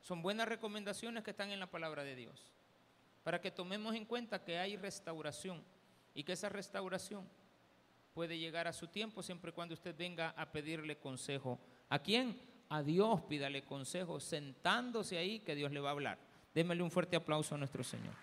Son 0.00 0.22
buenas 0.22 0.48
recomendaciones 0.48 1.22
que 1.24 1.30
están 1.30 1.50
en 1.50 1.60
la 1.60 1.70
palabra 1.70 2.04
de 2.04 2.16
Dios 2.16 2.52
para 3.22 3.40
que 3.40 3.50
tomemos 3.50 3.94
en 3.94 4.06
cuenta 4.06 4.44
que 4.44 4.58
hay 4.58 4.76
restauración 4.76 5.62
y 6.14 6.22
que 6.22 6.32
esa 6.32 6.48
restauración 6.48 7.28
puede 8.16 8.38
llegar 8.38 8.66
a 8.66 8.72
su 8.72 8.86
tiempo 8.86 9.22
siempre 9.22 9.50
y 9.50 9.52
cuando 9.52 9.74
usted 9.74 9.94
venga 9.94 10.30
a 10.38 10.50
pedirle 10.50 10.96
consejo. 10.96 11.60
¿A 11.90 11.98
quién? 11.98 12.34
A 12.70 12.82
Dios 12.82 13.20
pídale 13.28 13.62
consejo 13.62 14.20
sentándose 14.20 15.18
ahí 15.18 15.40
que 15.40 15.54
Dios 15.54 15.70
le 15.70 15.80
va 15.80 15.90
a 15.90 15.92
hablar. 15.92 16.18
Démele 16.54 16.82
un 16.82 16.90
fuerte 16.90 17.14
aplauso 17.14 17.54
a 17.54 17.58
nuestro 17.58 17.84
Señor. 17.84 18.14